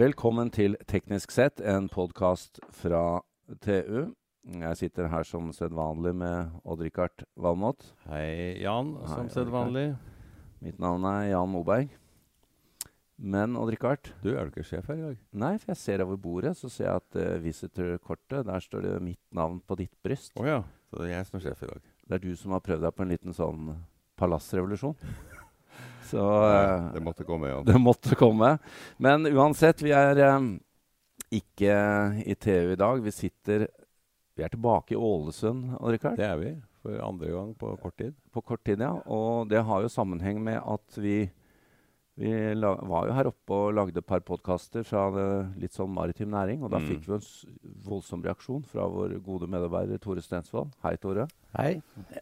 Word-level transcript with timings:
Velkommen 0.00 0.48
til 0.48 0.78
Teknisk 0.88 1.32
sett, 1.34 1.60
en 1.60 1.84
podkast 1.92 2.56
fra 2.72 3.20
TU. 3.60 4.14
Jeg 4.48 4.78
sitter 4.78 5.10
her 5.12 5.26
som 5.28 5.50
sedvanlig 5.52 6.14
med 6.16 6.54
Odd-Rikard 6.64 7.26
Valmot. 7.36 7.84
Hei, 8.08 8.62
Jan, 8.62 8.94
Hei, 9.02 9.10
som 9.10 9.28
sedvanlig. 9.28 9.90
Mitt 10.64 10.78
navn 10.80 11.04
er 11.10 11.26
Jan 11.34 11.52
Moberg. 11.52 11.92
Men 13.20 13.58
Odd-Rikard 13.60 14.14
Du, 14.22 14.30
er 14.30 14.48
du 14.48 14.54
ikke 14.54 14.64
sjef 14.70 14.88
her 14.88 15.02
i 15.02 15.04
dag? 15.10 15.20
Nei, 15.36 15.52
for 15.60 15.74
jeg 15.74 15.82
ser 15.82 16.06
over 16.06 16.16
bordet, 16.16 16.54
så 16.56 16.72
ser 16.72 16.86
jeg 16.86 17.02
at 17.02 17.20
uh, 17.20 17.36
visitor-kortet, 17.44 18.46
der 18.48 18.64
står 18.64 18.86
det 18.86 18.94
mitt 19.04 19.20
navn 19.36 19.60
på 19.60 19.76
ditt 19.82 19.92
bryst. 20.00 20.32
Å 20.40 20.48
ja. 20.48 20.62
Så 20.88 21.02
det 21.02 21.10
er 21.10 21.18
jeg 21.18 21.28
som 21.28 21.42
er 21.42 21.44
sjef 21.50 21.66
i 21.66 21.72
dag. 21.74 21.92
Det 22.06 22.16
er 22.16 22.24
du 22.24 22.32
som 22.40 22.56
har 22.56 22.64
prøvd 22.64 22.88
deg 22.88 22.96
på 22.96 23.04
en 23.04 23.12
liten 23.18 23.36
sånn 23.36 23.74
palassrevolusjon. 24.16 24.96
Så 26.10 26.22
Ja, 26.22 26.62
eh, 26.62 26.88
det 26.94 27.02
måtte 27.04 27.24
komme, 27.24 27.50
ja. 27.52 27.60
Det 27.66 27.78
måtte 27.78 28.18
komme. 28.18 28.56
Men 28.98 29.26
uansett, 29.30 29.82
vi 29.82 29.92
er 29.94 30.18
eh, 30.26 30.48
ikke 31.40 31.76
i 32.26 32.34
TU 32.34 32.72
i 32.72 32.78
dag. 32.78 33.02
Vi 33.04 33.14
sitter 33.14 33.68
Vi 34.36 34.44
er 34.46 34.48
tilbake 34.52 34.94
i 34.94 34.96
Ålesund, 34.96 35.74
Odd-Rikard. 35.78 36.16
Det 36.16 36.26
er 36.26 36.38
vi. 36.40 36.54
For 36.80 36.96
andre 37.04 37.28
gang 37.34 37.50
på 37.60 37.74
kort 37.82 37.96
tid. 38.00 38.14
På 38.32 38.40
kort 38.40 38.62
tid, 38.64 38.80
ja. 38.80 38.94
Og 39.04 39.50
det 39.50 39.60
har 39.68 39.82
jo 39.84 39.90
sammenheng 39.92 40.40
med 40.42 40.62
at 40.64 40.96
vi 40.96 41.28
vi 42.20 42.30
la, 42.54 42.74
var 42.84 43.06
jo 43.08 43.14
her 43.16 43.28
oppe 43.30 43.56
og 43.56 43.72
lagde 43.78 43.96
et 44.02 44.06
par 44.06 44.20
podkaster 44.20 44.84
fra 44.84 45.06
det, 45.14 45.26
litt 45.62 45.72
sånn 45.76 45.88
maritim 45.96 46.28
næring. 46.34 46.62
Og 46.62 46.70
da 46.70 46.78
Mm. 46.78 46.86
fikk 46.90 47.06
vi 47.08 47.14
en 47.16 47.20
s 47.24 47.46
voldsom 47.86 48.22
reaksjon 48.22 48.64
fra 48.68 48.84
vår 48.86 49.14
gode 49.24 49.48
medarbeider 49.48 49.98
Tore 49.98 50.20
Stensvold. 50.20 50.70
Hei, 50.84 50.96
Tore. 51.00 51.26
Hei. 51.56 51.80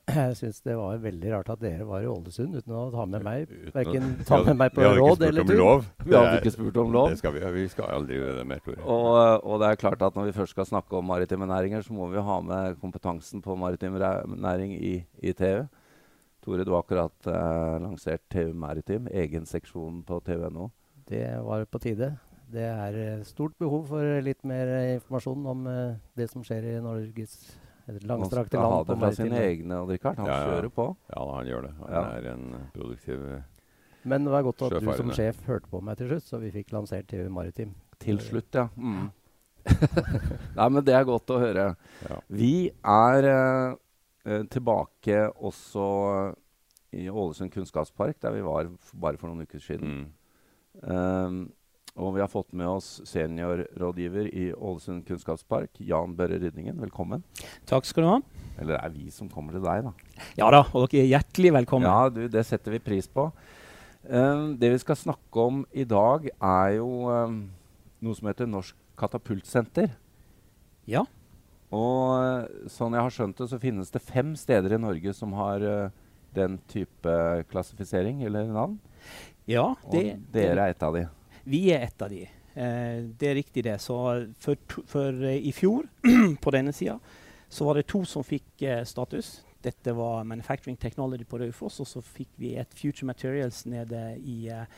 Jeg 0.09 0.37
syns 0.38 0.62
det 0.65 0.77
var 0.79 0.97
veldig 1.02 1.33
rart 1.34 1.51
at 1.51 1.61
dere 1.61 1.84
var 1.84 2.01
i 2.01 2.07
Ålesund 2.09 2.55
uten 2.57 2.73
å 2.73 2.91
ta 2.95 3.05
med 3.05 3.23
meg. 3.27 3.48
Verken 3.74 4.24
ta 4.24 4.38
med 4.45 4.57
meg 4.57 4.73
på 4.73 4.87
råd 4.87 5.21
eller 5.27 5.45
tur. 5.45 5.82
Vi 6.07 6.15
hadde 6.16 6.38
ikke 6.40 6.55
spurt 6.55 6.77
om 6.80 6.93
lov. 6.95 7.10
Det 7.10 7.18
skal 7.18 7.33
vi, 7.35 7.40
vi 7.59 7.66
skal 7.68 7.90
aldri 7.99 8.16
gjøre 8.16 8.38
det 8.38 8.46
mer, 8.46 8.62
Tore. 8.65 8.79
Og, 8.87 9.45
og 9.45 9.60
det 9.60 9.68
er 9.73 9.83
klart 9.83 10.01
at 10.07 10.15
når 10.16 10.30
vi 10.30 10.37
først 10.38 10.55
skal 10.57 10.65
snakke 10.71 10.96
om 10.96 11.05
maritime 11.10 11.45
næringer, 11.51 11.83
så 11.85 11.93
må 11.93 12.09
vi 12.15 12.23
ha 12.23 12.40
med 12.40 12.79
kompetansen 12.80 13.43
på 13.45 13.59
maritim 13.59 13.99
næring 13.99 14.73
i, 14.79 15.05
i 15.23 15.33
TU. 15.37 15.66
Tore, 16.49 16.65
du 16.65 16.71
har 16.73 16.80
akkurat 16.80 17.27
eh, 17.29 17.74
lansert 17.82 18.23
TU 18.32 18.54
Maritim, 18.57 19.09
egen 19.13 19.45
seksjon 19.45 19.99
på 20.09 20.16
TU.no. 20.24 20.71
Det 21.09 21.27
var 21.45 21.65
på 21.68 21.79
tide. 21.82 22.15
Det 22.49 22.63
er 22.65 22.95
eh, 22.96 23.24
stort 23.29 23.52
behov 23.60 23.82
for 23.90 24.21
litt 24.24 24.40
mer 24.49 24.71
eh, 24.79 24.95
informasjon 24.95 25.43
om 25.52 25.66
eh, 25.68 25.99
det 26.16 26.30
som 26.32 26.40
skjer 26.46 26.65
i 26.71 26.77
Norges 26.80 27.35
langstrakte 28.01 28.07
land. 28.09 28.32
Han 28.32 28.46
skal 28.49 28.65
ha 28.65 28.79
det 28.88 28.96
fra 29.02 29.10
sine 29.18 29.43
egne, 29.45 29.80
Richard. 29.90 30.16
Han 30.23 30.30
Ja, 30.30 30.38
ja. 30.38 30.46
kjører 30.55 30.73
på. 30.73 30.87
Ja, 31.13 31.24
han 31.35 31.51
gjør 31.51 31.66
det. 31.66 31.73
Han 31.82 31.93
Ja. 31.93 32.02
er 32.16 32.29
en 32.32 32.46
produktiv 32.73 33.27
Men 34.09 34.24
det 34.24 34.33
var 34.33 34.43
godt 34.49 34.62
at 34.71 34.80
du 34.80 34.93
som 34.96 35.12
sjef 35.12 35.43
hørte 35.51 35.68
på 35.68 35.83
meg 35.85 35.99
til 36.01 36.09
slutt, 36.09 36.24
så 36.30 36.40
vi 36.40 36.51
fikk 36.55 36.73
lansert 36.73 37.09
TV 37.12 37.29
Maritim. 37.29 37.74
Til 38.01 38.16
slutt, 38.24 38.49
ja. 38.57 38.68
Mm. 38.77 39.10
Nei, 40.57 40.68
men 40.71 40.80
det 40.87 40.95
er 40.96 41.05
godt 41.05 41.29
å 41.29 41.40
høre. 41.43 41.68
Ja. 42.09 42.18
Vi 42.33 42.71
er 42.73 43.29
eh, 43.35 43.77
tilbake 44.52 45.23
også 45.37 45.84
i 46.96 47.09
Ålesund 47.10 47.52
kunnskapspark, 47.52 48.16
der 48.23 48.34
vi 48.34 48.45
var 48.45 48.71
bare 48.96 49.21
for 49.21 49.29
noen 49.29 49.45
uker 49.45 49.60
siden. 49.62 49.95
Mm. 49.95 50.09
Um, 50.88 51.38
og 51.98 52.12
vi 52.15 52.23
har 52.23 52.30
fått 52.30 52.52
med 52.56 52.68
oss 52.71 53.01
seniorrådgiver 53.10 54.29
i 54.30 54.49
Ålesund 54.54 55.02
kunnskapspark, 55.09 55.80
Jan 55.82 56.15
Børre 56.16 56.38
Rydningen. 56.38 56.79
Velkommen. 56.79 57.24
Takk 57.66 57.88
skal 57.88 58.04
du 58.04 58.10
ha. 58.12 58.18
Eller 58.59 58.76
det 58.76 58.80
er 58.80 58.95
vi 58.95 59.09
som 59.15 59.30
kommer 59.32 59.56
til 59.56 59.65
deg, 59.65 59.88
da. 59.88 60.26
Ja 60.38 60.51
da, 60.54 60.62
og 60.73 60.87
dere 60.87 61.02
er 61.02 61.12
hjertelig 61.16 61.54
velkommen. 61.59 61.88
Ja, 61.90 62.09
du, 62.12 62.24
det 62.30 62.45
setter 62.46 62.76
vi 62.76 62.82
pris 62.82 63.10
på. 63.10 63.29
Um, 64.06 64.54
det 64.60 64.71
vi 64.76 64.81
skal 64.81 65.00
snakke 65.00 65.49
om 65.50 65.65
i 65.75 65.84
dag, 65.88 66.31
er 66.31 66.76
jo 66.78 66.88
um, 67.10 67.41
noe 68.04 68.19
som 68.19 68.31
heter 68.31 68.49
Norsk 68.49 68.78
katapultsenter. 68.99 69.91
Ja. 70.89 71.05
Og 71.75 72.69
sånn 72.73 72.97
jeg 72.97 73.05
har 73.05 73.12
skjønt 73.12 73.41
det, 73.41 73.49
så 73.51 73.61
finnes 73.61 73.93
det 73.93 74.01
fem 74.01 74.33
steder 74.39 74.77
i 74.77 74.81
Norge 74.81 75.12
som 75.17 75.34
har 75.37 75.65
uh, 75.65 75.91
den 76.37 76.59
type 76.71 77.15
klassifisering 77.51 78.23
eller 78.25 78.49
navn. 78.53 78.79
Ja, 79.49 79.71
Og 79.84 79.95
dere 80.33 80.69
er 80.69 80.75
et 80.75 80.83
av 80.84 80.97
de. 80.97 81.07
vi 81.45 81.62
er 81.73 81.87
et 81.87 82.03
av 82.05 82.11
de. 82.12 82.27
Eh, 82.59 83.05
det 83.19 83.28
er 83.31 83.39
riktig, 83.39 83.65
det. 83.65 83.78
Så 83.81 83.97
for, 84.41 84.59
for 84.91 85.25
eh, 85.25 85.39
i 85.49 85.53
fjor, 85.57 85.87
på 86.45 86.53
denne 86.53 86.75
sida, 86.77 86.99
så 87.49 87.65
var 87.65 87.78
det 87.78 87.87
to 87.89 88.03
som 88.05 88.27
fikk 88.27 88.65
eh, 88.67 88.83
status. 88.84 89.39
Dette 89.65 89.95
var 89.97 90.27
Manufacturing 90.28 90.77
Technology 90.77 91.25
på 91.25 91.41
Raufoss, 91.41 91.81
og 91.81 91.89
så 91.89 92.03
fikk 92.05 92.31
vi 92.37 92.55
et 92.61 92.75
Future 92.77 93.09
Materials 93.09 93.65
nede 93.67 94.03
i 94.21 94.51
eh, 94.53 94.69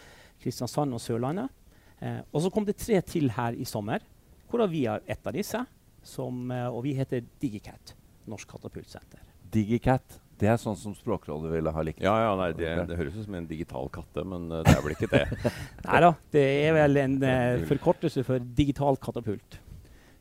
Kristiansand 0.40 0.94
og 0.94 1.02
Sørlandet. 1.02 1.50
Eh, 1.98 2.20
og 2.30 2.44
så 2.44 2.52
kom 2.52 2.68
det 2.68 2.78
tre 2.80 3.00
til 3.04 3.32
her 3.34 3.58
i 3.58 3.66
sommer, 3.68 4.04
hvorav 4.50 4.70
vi 4.72 4.86
er 4.88 5.02
et 5.10 5.26
av 5.26 5.36
disse. 5.36 5.64
Som, 6.02 6.50
eh, 6.50 6.66
og 6.68 6.82
vi 6.86 6.94
heter 6.96 7.24
Digicat, 7.42 7.94
Norsk 8.30 8.48
katapultsenter. 8.56 9.22
Digicat. 9.52 10.20
Det 10.40 10.48
er 10.48 10.56
sånn 10.56 10.76
som 10.78 10.94
Språkrådet 10.96 11.50
ville 11.52 11.72
ha 11.74 11.82
likt. 11.84 12.00
Ja, 12.00 12.14
ja, 12.22 12.30
nei, 12.38 12.52
det, 12.56 12.70
det 12.88 12.96
høres 12.96 13.16
ut 13.18 13.26
som 13.26 13.34
en 13.36 13.48
digital 13.48 13.90
katte, 13.92 14.24
men 14.24 14.46
eh, 14.48 14.62
det 14.64 14.72
er 14.72 14.86
vel 14.86 14.94
ikke 14.94 15.10
det. 15.12 15.50
Nei 15.88 15.98
da, 16.06 16.14
det 16.32 16.44
er 16.62 16.76
vel 16.78 17.00
en 17.02 17.18
uh, 17.20 17.66
forkortelse 17.68 18.24
for 18.24 18.46
digital 18.56 18.96
katapult. 19.02 19.58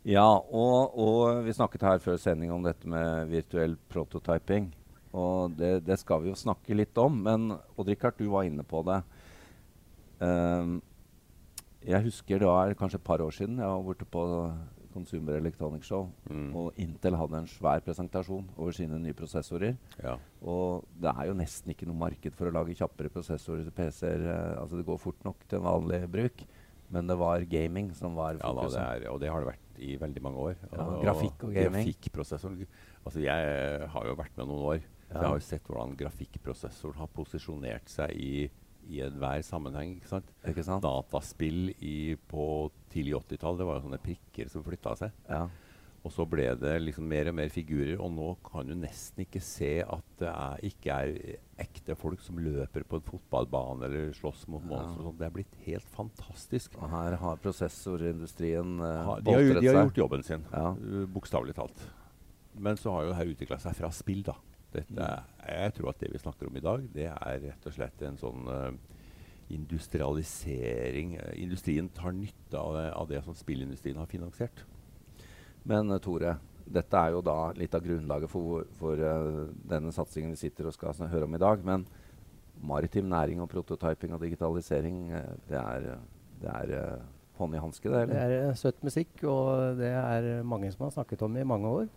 Ja, 0.07 0.27
og, 0.27 0.97
og 0.99 1.45
vi 1.45 1.55
snakket 1.55 1.85
her 1.87 2.03
før 2.03 2.19
sending 2.19 2.51
om 2.51 2.67
dette 2.67 2.87
med 2.89 3.31
virtuell 3.31 3.77
prototyping. 3.91 4.67
Og 5.15 5.55
det, 5.57 5.79
det 5.87 5.97
skal 6.01 6.23
vi 6.23 6.33
jo 6.33 6.37
snakke 6.37 6.75
litt 6.75 6.99
om. 6.99 7.15
Men 7.23 7.53
Odd-Rikard, 7.79 8.19
du 8.19 8.27
var 8.33 8.47
inne 8.47 8.65
på 8.67 8.83
det. 8.87 8.99
Um, 10.19 10.79
jeg 11.87 12.03
husker 12.09 12.41
det 12.41 12.47
var 12.49 12.75
kanskje 12.75 12.99
et 12.99 13.07
par 13.07 13.23
år 13.23 13.31
siden 13.31 13.61
jeg 13.61 13.71
var 13.71 13.85
borte 13.85 14.07
på 14.11 14.23
Consumer 14.99 15.39
Electronic 15.39 15.87
Show. 15.87 16.07
Mm. 16.29 16.51
Og 16.59 16.77
Intel 16.83 17.17
hadde 17.17 17.39
en 17.41 17.49
svær 17.49 17.81
presentasjon 17.85 18.45
over 18.57 18.75
sine 18.75 18.99
nye 19.01 19.15
prosessorer. 19.17 19.77
Ja. 20.03 20.17
Og 20.43 20.85
det 20.99 21.15
er 21.15 21.29
jo 21.31 21.37
nesten 21.39 21.73
ikke 21.73 21.87
noe 21.89 21.97
marked 22.05 22.35
for 22.37 22.51
å 22.51 22.55
lage 22.59 22.75
kjappere 22.77 23.11
prosessorer 23.13 23.63
til 23.67 23.75
PC-er. 23.75 24.25
eh, 24.27 24.61
altså 24.61 24.79
det 24.79 24.85
går 24.87 24.99
fort 25.01 25.23
nok 25.27 25.47
til 25.49 25.63
vanlig 25.65 26.03
bruk. 26.11 26.45
Men 26.89 27.05
det 27.05 27.19
var 27.21 27.43
gaming 27.45 27.91
som 27.93 28.15
var 28.17 28.33
Ja, 28.39 28.49
da, 28.49 28.63
fokuset. 28.63 28.79
det 28.79 28.85
er, 29.05 29.09
og 29.11 29.19
det 29.21 29.29
har 29.29 29.43
det 29.43 29.51
vært 29.51 29.81
i 29.85 29.95
veldig 30.01 30.21
mange 30.25 30.37
år. 30.49 30.55
Ja, 30.73 30.85
grafikk 31.03 31.43
og 31.45 31.51
gaming. 31.53 31.85
Grafikkprosessor. 31.85 32.55
Altså, 33.05 33.19
jeg 33.21 33.51
eh, 33.51 33.85
har 33.93 34.07
jo 34.09 34.15
vært 34.17 34.37
med 34.39 34.49
noen 34.49 34.65
år. 34.75 34.79
Ja. 35.09 35.21
jeg 35.23 35.25
har 35.25 35.37
jo 35.39 35.45
sett 35.45 35.69
hvordan 35.69 35.95
grafikkprosessoren 35.97 36.99
har 37.01 37.07
posisjonert 37.13 37.89
seg 37.89 38.11
i, 38.13 38.49
i 38.87 39.01
enhver 39.05 39.41
sammenheng. 39.45 39.97
ikke 39.99 40.07
sant? 40.09 40.29
Ikke 40.47 40.63
sant? 40.65 40.83
Dataspill 40.85 41.73
i, 41.83 42.15
på 42.29 42.69
tidlig 42.93 43.15
80-tall, 43.19 43.57
det 43.59 43.65
var 43.67 43.79
jo 43.79 43.87
sånne 43.87 43.99
prikker 44.03 44.49
som 44.49 44.63
flytta 44.65 44.95
seg. 44.97 45.11
Ja. 45.29 45.47
Og 45.99 46.13
så 46.15 46.23
ble 46.31 46.45
det 46.55 46.77
liksom 46.79 47.03
mer 47.11 47.27
og 47.27 47.35
mer 47.35 47.49
figurer, 47.51 47.97
og 47.99 48.13
nå 48.15 48.29
kan 48.47 48.65
du 48.69 48.71
nesten 48.79 49.25
ikke 49.25 49.41
se 49.43 49.81
at 49.83 50.05
det 50.21 50.29
er, 50.31 50.61
ikke 50.69 50.95
er 50.95 51.09
ekte 51.59 51.95
folk 51.99 52.21
som 52.23 52.39
løper 52.39 52.85
på 52.87 53.01
en 53.01 53.03
fotballbane 53.03 53.83
eller 53.89 54.13
slåss 54.15 54.45
mot 54.47 54.63
Ja. 54.63 54.69
monstre. 54.79 55.11
Det 55.19 55.27
er 55.27 55.35
blitt 55.35 55.57
helt 55.65 55.89
fantastisk. 55.91 56.77
Og 56.79 56.87
her 56.89 57.17
har 57.19 57.35
prosessorindustrien 57.43 58.79
uh, 58.79 59.03
Ha, 59.09 59.19
de, 59.19 59.33
har, 59.35 59.59
de 59.61 59.67
har 59.67 59.83
gjort 59.89 59.97
jobben 60.05 60.23
sin, 60.23 60.45
Ja. 60.53 60.71
uh, 60.71 61.05
bokstavelig 61.11 61.55
talt. 61.59 61.83
Men 62.55 62.77
så 62.79 62.91
har 62.95 63.03
jo 63.03 63.11
det 63.11 63.17
her 63.19 63.33
utvikla 63.35 63.59
seg 63.59 63.75
fra 63.77 63.91
spill, 63.91 64.23
da. 64.23 64.35
Dette 64.73 65.09
jeg 65.49 65.73
tror 65.77 65.91
at 65.91 66.01
det 66.03 66.11
vi 66.13 66.21
snakker 66.21 66.49
om 66.49 66.57
i 66.59 66.63
dag, 66.63 66.83
det 66.93 67.07
er 67.09 67.43
rett 67.47 67.67
og 67.67 67.73
slett 67.73 68.03
en 68.05 68.19
sånn 68.19 68.49
uh, 68.49 68.69
industrialisering. 69.49 71.15
Uh, 71.17 71.31
industrien 71.41 71.89
tar 71.95 72.13
nytte 72.13 72.59
av 72.59 72.75
det, 72.77 72.85
av 72.93 73.09
det 73.09 73.23
som 73.25 73.37
spillindustrien 73.37 73.97
har 73.97 74.09
finansiert. 74.09 74.65
Men 75.69 75.91
eh, 75.91 76.01
Tore, 76.01 76.37
dette 76.69 77.01
er 77.01 77.15
jo 77.15 77.23
da 77.25 77.51
litt 77.57 77.73
av 77.75 77.83
grunnlaget 77.83 78.31
for, 78.31 78.67
for 78.79 79.01
uh, 79.01 79.47
denne 79.69 79.93
satsingen 79.95 80.35
vi 80.35 80.43
sitter 80.43 80.69
og 80.69 80.77
skal 80.77 80.93
høre 81.09 81.25
om 81.25 81.35
i 81.35 81.41
dag. 81.41 81.65
Men 81.65 81.87
maritim 82.61 83.09
næring 83.09 83.41
og 83.41 83.49
prototyping 83.51 84.13
og 84.13 84.21
digitalisering, 84.21 85.07
uh, 85.15 85.33
det 85.49 85.63
er, 85.63 85.89
det 86.43 86.53
er 86.53 86.75
uh, 86.77 87.07
hånd 87.39 87.55
i 87.55 87.63
hanske, 87.63 87.89
det? 87.89 88.05
Det 88.11 88.19
er 88.19 88.35
eh, 88.39 88.55
søt 88.59 88.83
musikk, 88.85 89.11
og 89.23 89.79
det 89.79 89.91
er 89.95 90.29
mange 90.47 90.71
som 90.73 90.87
har 90.87 90.95
snakket 90.97 91.23
om 91.25 91.37
i 91.39 91.47
mange 91.47 91.71
år. 91.81 91.89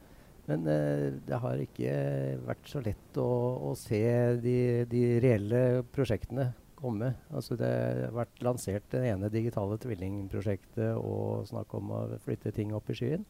Men 0.51 0.67
eh, 0.67 1.13
det 1.27 1.39
har 1.39 1.61
ikke 1.63 1.93
vært 2.49 2.67
så 2.71 2.81
lett 2.83 3.19
å, 3.23 3.29
å 3.71 3.75
se 3.79 4.03
de, 4.43 4.57
de 4.91 5.03
reelle 5.23 5.83
prosjektene 5.95 6.49
komme. 6.83 7.13
Altså 7.31 7.55
det 7.61 7.69
har 7.71 8.11
vært 8.17 8.43
lansert 8.43 8.89
det 8.91 9.05
ene 9.13 9.31
digitale 9.31 9.79
tvillingprosjektet 9.79 10.97
og 10.99 11.47
snakk 11.47 11.75
om 11.79 11.93
å 11.95 12.01
flytte 12.25 12.51
ting 12.57 12.75
opp 12.75 12.91
i 12.91 12.97
skyen. 12.99 13.23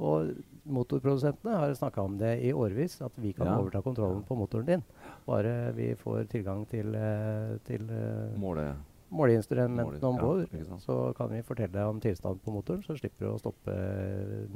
Og 0.00 0.30
motorprodusentene 0.64 1.58
har 1.60 1.74
snakka 1.76 2.00
om 2.08 2.14
det 2.16 2.30
i 2.48 2.54
årevis, 2.56 2.94
at 3.04 3.12
vi 3.20 3.34
kan 3.36 3.50
Ja. 3.50 3.58
overta 3.60 3.82
kontrollen 3.84 4.22
på 4.24 4.32
motoren 4.40 4.64
din. 4.70 4.84
Bare 5.26 5.74
vi 5.76 5.90
får 5.94 6.24
tilgang 6.32 6.64
til, 6.70 6.94
eh, 6.96 7.58
til 7.68 7.84
eh, 7.92 8.32
Måle, 8.40 8.70
måleinstrumentene 9.12 10.00
om 10.08 10.16
bord. 10.16 10.48
Ja. 10.56 10.78
Så 10.80 11.12
kan 11.18 11.28
vi 11.28 11.42
fortelle 11.44 11.76
deg 11.76 11.84
om 11.84 12.00
tilstanden 12.00 12.40
på 12.40 12.54
motoren, 12.54 12.80
så 12.82 12.96
slipper 12.96 13.26
du 13.26 13.34
å 13.34 13.38
stoppe 13.42 13.76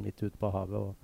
midt 0.01 0.23
ute 0.25 0.39
på 0.41 0.51
havet 0.51 0.81
og 0.81 0.95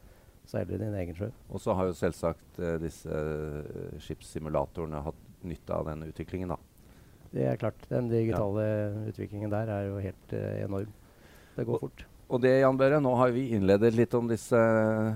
seile 0.50 0.79
din 0.81 0.97
egen 0.99 1.17
sjø. 1.17 1.31
Og 1.50 1.62
så 1.62 1.75
har 1.79 1.88
jo 1.88 1.97
selvsagt 1.97 2.61
eh, 2.61 2.76
disse 2.82 3.11
eh, 3.11 3.97
skipssimulatorene 4.02 5.02
hatt 5.06 5.26
nytte 5.47 5.76
av 5.76 5.88
den 5.91 6.08
utviklingen, 6.11 6.55
da. 6.55 6.58
Det 7.31 7.44
er 7.47 7.58
klart. 7.58 7.82
Den 7.91 8.11
digitale 8.11 8.64
utviklingen 9.08 9.52
der 9.52 9.70
er 9.70 9.85
jo 9.88 10.00
helt 10.02 10.35
eh, 10.35 10.64
enorm. 10.64 10.91
Det 11.56 11.67
går 11.69 11.85
fort. 11.87 12.06
Og 12.31 12.38
det, 12.43 12.52
Jan 12.61 12.79
Børre, 12.79 13.00
nå 13.02 13.11
har 13.19 13.32
vi 13.35 13.49
innledet 13.56 13.91
litt 13.97 14.12
om 14.14 14.29
disse 14.31 14.58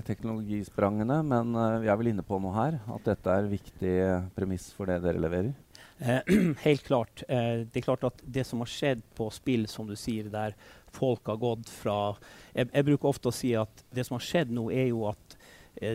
teknologisprangene, 0.03 1.21
men 1.23 1.53
uh, 1.55 1.77
vi 1.79 1.87
er 1.87 1.95
vel 1.95 2.09
inne 2.11 2.25
på 2.27 2.41
noe 2.43 2.51
her? 2.57 2.75
At 2.91 3.07
dette 3.07 3.31
er 3.31 3.47
viktig 3.47 3.93
premiss 4.35 4.65
for 4.75 4.91
det 4.91 4.97
dere 5.05 5.21
leverer? 5.23 5.53
Eh, 5.97 6.19
helt 6.67 6.83
klart. 6.83 7.23
Eh, 7.27 7.63
det 7.71 7.79
er 7.79 7.87
klart 7.87 8.03
at 8.03 8.19
det 8.23 8.43
som 8.47 8.59
har 8.59 8.69
skjedd 8.71 9.03
på 9.15 9.29
spill, 9.31 9.67
som 9.71 9.87
du 9.87 9.95
sier, 9.95 10.27
der 10.31 10.55
folk 10.95 11.27
har 11.27 11.39
gått 11.39 11.67
fra 11.67 12.15
Jeg, 12.55 12.69
jeg 12.71 12.85
bruker 12.87 13.09
ofte 13.09 13.27
å 13.27 13.35
si 13.35 13.51
at 13.59 13.83
det 13.91 14.05
som 14.07 14.15
har 14.15 14.23
skjedd 14.23 14.51
nå, 14.55 14.69
er 14.71 14.89
jo 14.91 15.05
at 15.09 15.24
eh, 15.24 15.24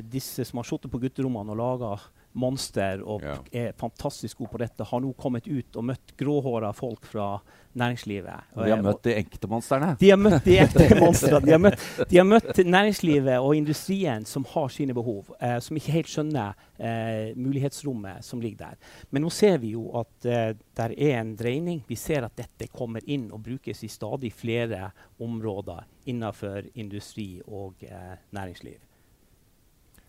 disse 0.03 0.45
som 0.45 0.59
har 0.59 0.65
sittet 0.69 0.91
på 0.93 1.01
gutterommene 1.01 1.51
og 1.55 1.57
laga 1.61 1.95
monster 2.39 3.01
og 3.03 3.23
Ja. 3.27 3.39
er 3.53 3.73
fantastisk 3.75 4.39
gode 4.39 4.51
på 4.53 4.59
dette, 4.59 4.85
har 4.87 5.01
nå 5.03 5.09
kommet 5.19 5.49
ut 5.51 5.75
og 5.77 5.83
møtt 5.85 6.13
gråhåra 6.17 6.73
folk 6.73 7.03
fra 7.05 7.41
næringslivet. 7.75 8.45
Og 8.55 8.65
de 8.65 8.71
har 8.71 8.79
Eh, 8.79 8.83
møtt 8.85 9.03
de 9.03 9.15
ekte 9.19 9.49
monstrene. 9.51 9.97
de 9.99 10.11
har 10.11 10.17
møtt 10.17 10.45
de 10.45 10.55
ekte 10.63 10.87
monstrene. 11.01 11.41
De, 11.45 11.51
har 11.51 11.59
møtt- 11.59 12.09
de 12.09 12.17
har 12.21 12.25
møtt 12.25 12.57
næringslivet 12.65 13.41
og 13.43 13.57
industrien 13.57 14.25
som 14.25 14.45
har 14.45 14.69
sine 14.69 14.95
behov, 14.95 15.27
eh, 15.41 15.59
som 15.59 15.77
ikke 15.77 15.91
helt 15.97 16.07
skjønner 16.07 16.55
eh, 16.79 17.35
mulighetsrommet 17.35 18.23
som 18.23 18.41
ligger 18.41 18.59
der. 18.59 18.77
Men 19.11 19.23
nå 19.23 19.31
ser 19.33 19.59
vi 19.59 19.73
jo 19.73 19.91
at 19.99 20.25
eh, 20.27 20.55
der 20.77 20.95
er 20.97 21.21
en 21.21 21.35
dreining. 21.37 21.83
Vi 21.89 21.97
ser 21.97 22.23
at 22.25 22.37
dette 22.37 22.69
kommer 22.71 23.01
inn 23.11 23.33
og 23.33 23.43
brukes 23.43 23.83
i 23.83 23.89
stadig 23.89 24.33
flere 24.33 24.93
områder 25.21 25.83
innenfor 26.07 26.63
industri 26.77 27.41
og 27.49 27.75
eh, 27.83 28.15
næringsliv. 28.33 28.79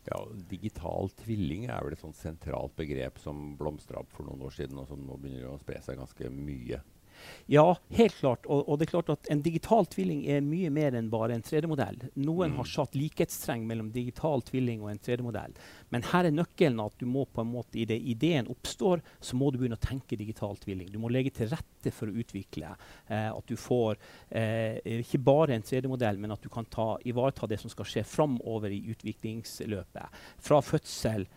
Ja, 0.07 0.17
Digital 0.49 1.11
tvilling 1.21 1.67
er 1.69 1.83
vel 1.85 1.93
et 1.93 2.01
sånt 2.01 2.17
sentralt 2.17 2.73
begrep 2.79 3.19
som 3.21 3.51
blomstra 3.59 4.01
opp 4.01 4.15
for 4.15 4.25
noen 4.25 4.41
år 4.47 4.55
siden, 4.55 4.79
og 4.81 4.89
som 4.89 5.03
nå 5.05 5.17
begynner 5.21 5.51
å 5.51 5.59
spre 5.61 5.77
seg 5.85 5.99
ganske 6.01 6.31
mye. 6.33 6.81
Ja, 7.51 7.75
helt 7.97 8.15
klart. 8.15 8.45
Og, 8.45 8.63
og 8.69 8.79
det 8.79 8.87
er 8.87 8.91
klart 8.93 9.09
at 9.13 9.29
en 9.33 9.41
digital 9.43 9.85
tvilling 9.91 10.23
er 10.31 10.41
mye 10.45 10.69
mer 10.73 10.95
enn 10.97 11.09
bare 11.11 11.35
en 11.35 11.43
3D-modell. 11.43 11.97
Noen 12.15 12.51
Mm. 12.51 12.57
har 12.57 12.65
satt 12.65 12.95
likhetstreng 12.95 13.65
mellom 13.67 13.91
digital 13.91 14.41
tvilling 14.41 14.81
og 14.81 14.89
en 14.91 14.99
3D-modell. 14.99 15.53
Men 15.89 16.03
her 16.11 16.25
er 16.25 16.31
nøkkelen 16.35 16.79
at 16.83 16.95
du 16.99 17.05
må 17.05 17.25
på 17.25 17.41
en 17.41 17.51
måte, 17.51 17.79
i 17.79 17.85
det 17.85 17.99
ideen 18.01 18.47
oppstår, 18.51 19.01
så 19.19 19.35
må 19.35 19.51
du 19.51 19.57
begynne 19.59 19.77
å 19.77 19.83
tenke 19.83 20.17
digital 20.19 20.55
tvilling. 20.57 20.89
Du 20.91 20.99
må 20.99 21.11
legge 21.11 21.31
til 21.35 21.51
rette 21.51 21.91
for 21.91 22.07
å 22.07 22.15
utvikle. 22.23 22.73
Eh, 23.07 23.29
at 23.31 23.45
du 23.47 23.55
får 23.59 23.97
eh, 24.29 24.79
ikke 25.01 25.21
bare 25.23 25.55
en 25.55 25.63
3D-modell, 25.63 26.17
men 26.17 26.31
at 26.31 26.41
du 26.41 26.49
kan 26.49 26.65
ta, 26.65 26.97
ivareta 27.05 27.47
det 27.47 27.59
som 27.61 27.69
skal 27.71 27.85
skje 27.85 28.03
framover 28.07 28.71
i 28.71 28.81
utviklingsløpet. 28.93 30.21
Fra 30.41 30.61
fødsel 30.61 31.27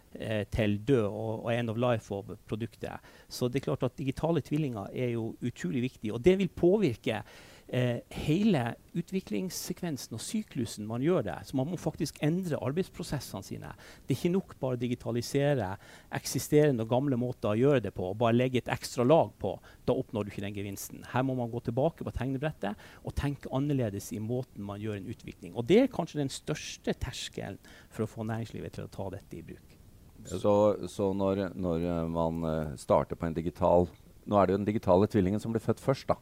til 0.54 0.78
død 0.86 1.06
og, 1.08 1.32
og 1.44 1.50
end 1.54 1.72
of 1.72 1.80
life 1.80 2.14
av 2.14 2.30
produktet. 2.48 3.10
Så 3.28 3.48
det 3.48 3.60
er 3.60 3.68
klart 3.70 3.86
at 3.86 3.98
digitale 3.98 4.42
tvillinger 4.44 4.92
er 4.92 5.14
jo 5.16 5.32
utrolig 5.42 5.82
viktig. 5.88 6.12
Og 6.14 6.22
det 6.24 6.38
vil 6.38 6.52
påvirke 6.54 7.22
eh, 7.68 8.00
hele 8.24 8.62
utviklingssekvensen 8.94 10.14
og 10.16 10.22
syklusen 10.22 10.86
man 10.88 11.02
gjør 11.04 11.24
det. 11.26 11.36
Så 11.48 11.56
man 11.58 11.70
må 11.70 11.78
faktisk 11.80 12.18
endre 12.24 12.60
arbeidsprosessene 12.62 13.46
sine. 13.46 13.72
Det 14.04 14.14
er 14.14 14.20
ikke 14.20 14.34
nok 14.34 14.56
bare 14.60 14.78
å 14.78 14.82
digitalisere 14.82 15.70
eksisterende 16.14 16.86
og 16.86 16.92
gamle 16.92 17.18
måter 17.20 17.52
å 17.52 17.58
gjøre 17.58 17.86
det 17.88 17.94
på 17.96 18.10
og 18.10 18.18
bare 18.22 18.36
legge 18.36 18.62
et 18.62 18.72
ekstra 18.72 19.06
lag 19.06 19.32
på. 19.42 19.56
Da 19.88 19.96
oppnår 19.96 20.26
du 20.26 20.32
ikke 20.32 20.46
den 20.46 20.56
gevinsten. 20.56 21.04
Her 21.12 21.26
må 21.26 21.36
man 21.38 21.52
gå 21.52 21.62
tilbake 21.66 22.06
på 22.06 22.16
tegnebrettet 22.16 22.84
og 23.02 23.16
tenke 23.18 23.52
annerledes 23.54 24.12
i 24.14 24.22
måten 24.22 24.66
man 24.66 24.82
gjør 24.82 25.00
en 25.00 25.10
utvikling. 25.14 25.54
Og 25.54 25.66
det 25.68 25.84
er 25.84 25.94
kanskje 25.94 26.22
den 26.22 26.32
største 26.32 26.94
terskelen 26.94 27.60
for 27.90 28.06
å 28.06 28.10
få 28.10 28.28
næringslivet 28.28 28.78
til 28.78 28.86
å 28.86 28.92
ta 28.92 29.10
dette 29.16 29.40
i 29.40 29.46
bruk. 29.46 29.83
Så, 30.24 30.54
så 30.88 31.10
når, 31.12 31.48
når 31.54 31.84
eh, 31.84 32.06
man 32.08 32.44
eh, 32.48 32.76
starter 32.80 33.18
på 33.18 33.26
en 33.28 33.36
digital 33.36 33.88
Nå 34.24 34.38
er 34.38 34.46
det 34.46 34.54
jo 34.54 34.60
den 34.62 34.70
digitale 34.70 35.08
tvillingen 35.10 35.42
som 35.42 35.52
blir 35.52 35.60
født 35.60 35.82
først, 35.84 36.08
da. 36.08 36.16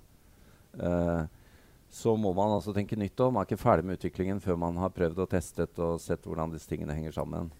Eh, 0.83 1.23
så 1.93 2.17
må 2.19 2.33
man 2.35 2.57
altså 2.57 2.73
tenke 2.75 2.97
nytt 2.99 3.21
om. 3.23 3.37
Man 3.37 3.45
er 3.45 3.51
ikke 3.51 3.63
ferdig 3.63 3.85
med 3.87 4.01
utviklingen 4.01 4.41
før 4.43 4.57
man 4.59 4.81
har 4.81 4.91
prøvd 4.97 5.21
og 5.23 5.29
testet 5.31 5.79
og 5.79 6.01
sett 6.03 6.27
hvordan 6.27 6.51
disse 6.51 6.67
tingene 6.67 6.97
henger 6.97 7.15
sammen. 7.15 7.53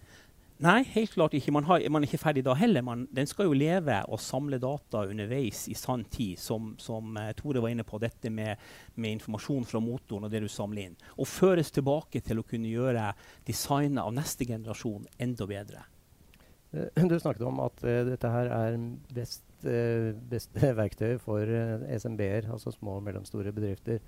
Nei, 0.63 0.81
helt 0.93 1.13
klart 1.15 1.33
ikke. 1.37 1.51
Man, 1.51 1.65
har, 1.67 1.81
man 1.91 2.03
er 2.03 2.07
ikke 2.07 2.21
ferdig 2.21 2.43
da 2.45 2.53
heller. 2.57 2.83
Man, 2.85 3.05
den 3.11 3.27
skal 3.27 3.49
jo 3.49 3.55
leve 3.57 3.97
og 4.07 4.21
samle 4.21 4.59
data 4.61 5.05
underveis 5.09 5.65
i 5.71 5.77
sann 5.77 6.05
tid, 6.11 6.39
som, 6.39 6.73
som 6.79 7.17
uh, 7.17 7.31
Tore 7.37 7.61
var 7.63 7.73
inne 7.73 7.85
på, 7.87 7.99
dette 8.01 8.31
med, 8.33 8.61
med 8.95 9.17
informasjon 9.17 9.67
fra 9.69 9.81
motoren 9.83 10.27
og 10.27 10.33
det 10.33 10.43
du 10.43 10.49
samler 10.51 10.87
inn. 10.87 10.99
Og 11.17 11.29
føres 11.29 11.73
tilbake 11.73 12.21
til 12.25 12.39
å 12.39 12.45
kunne 12.47 12.71
gjøre 12.71 13.09
designet 13.47 14.03
av 14.05 14.13
neste 14.15 14.47
generasjon 14.49 15.09
enda 15.21 15.49
bedre. 15.49 15.83
Eh, 16.73 17.03
Du 17.09 17.19
snakket 17.19 17.45
om 17.47 17.61
at 17.63 17.83
eh, 17.85 18.03
dette 18.07 18.29
her 18.33 18.49
er 18.51 18.77
best, 19.13 19.45
eh, 19.65 20.11
beste 20.29 20.73
verktøy 20.81 21.17
for 21.21 21.47
SMB-er, 21.97 22.49
altså 22.51 22.73
små 22.73 22.97
og 22.99 23.07
mellomstore 23.07 23.53
bedrifter. 23.53 24.01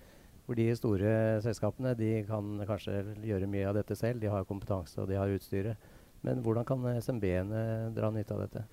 For 0.45 0.57
de 0.57 0.67
store 0.77 1.41
selskapene 1.41 1.95
de 1.97 2.19
kan 2.27 2.59
kanskje 2.69 3.00
gjøre 3.25 3.50
mye 3.50 3.65
av 3.69 3.77
dette 3.79 3.97
selv. 3.97 4.21
De 4.21 4.29
har 4.29 4.45
kompetanse 4.45 5.00
og 5.01 5.09
de 5.09 5.17
har 5.17 5.31
utstyret. 5.33 5.91
Men 6.25 6.41
hvordan 6.45 6.65
kan 6.65 6.85
SMB-ene 7.01 7.62
dra 7.94 8.12
nytte 8.13 8.33
av 8.33 8.44
dette? 8.45 8.63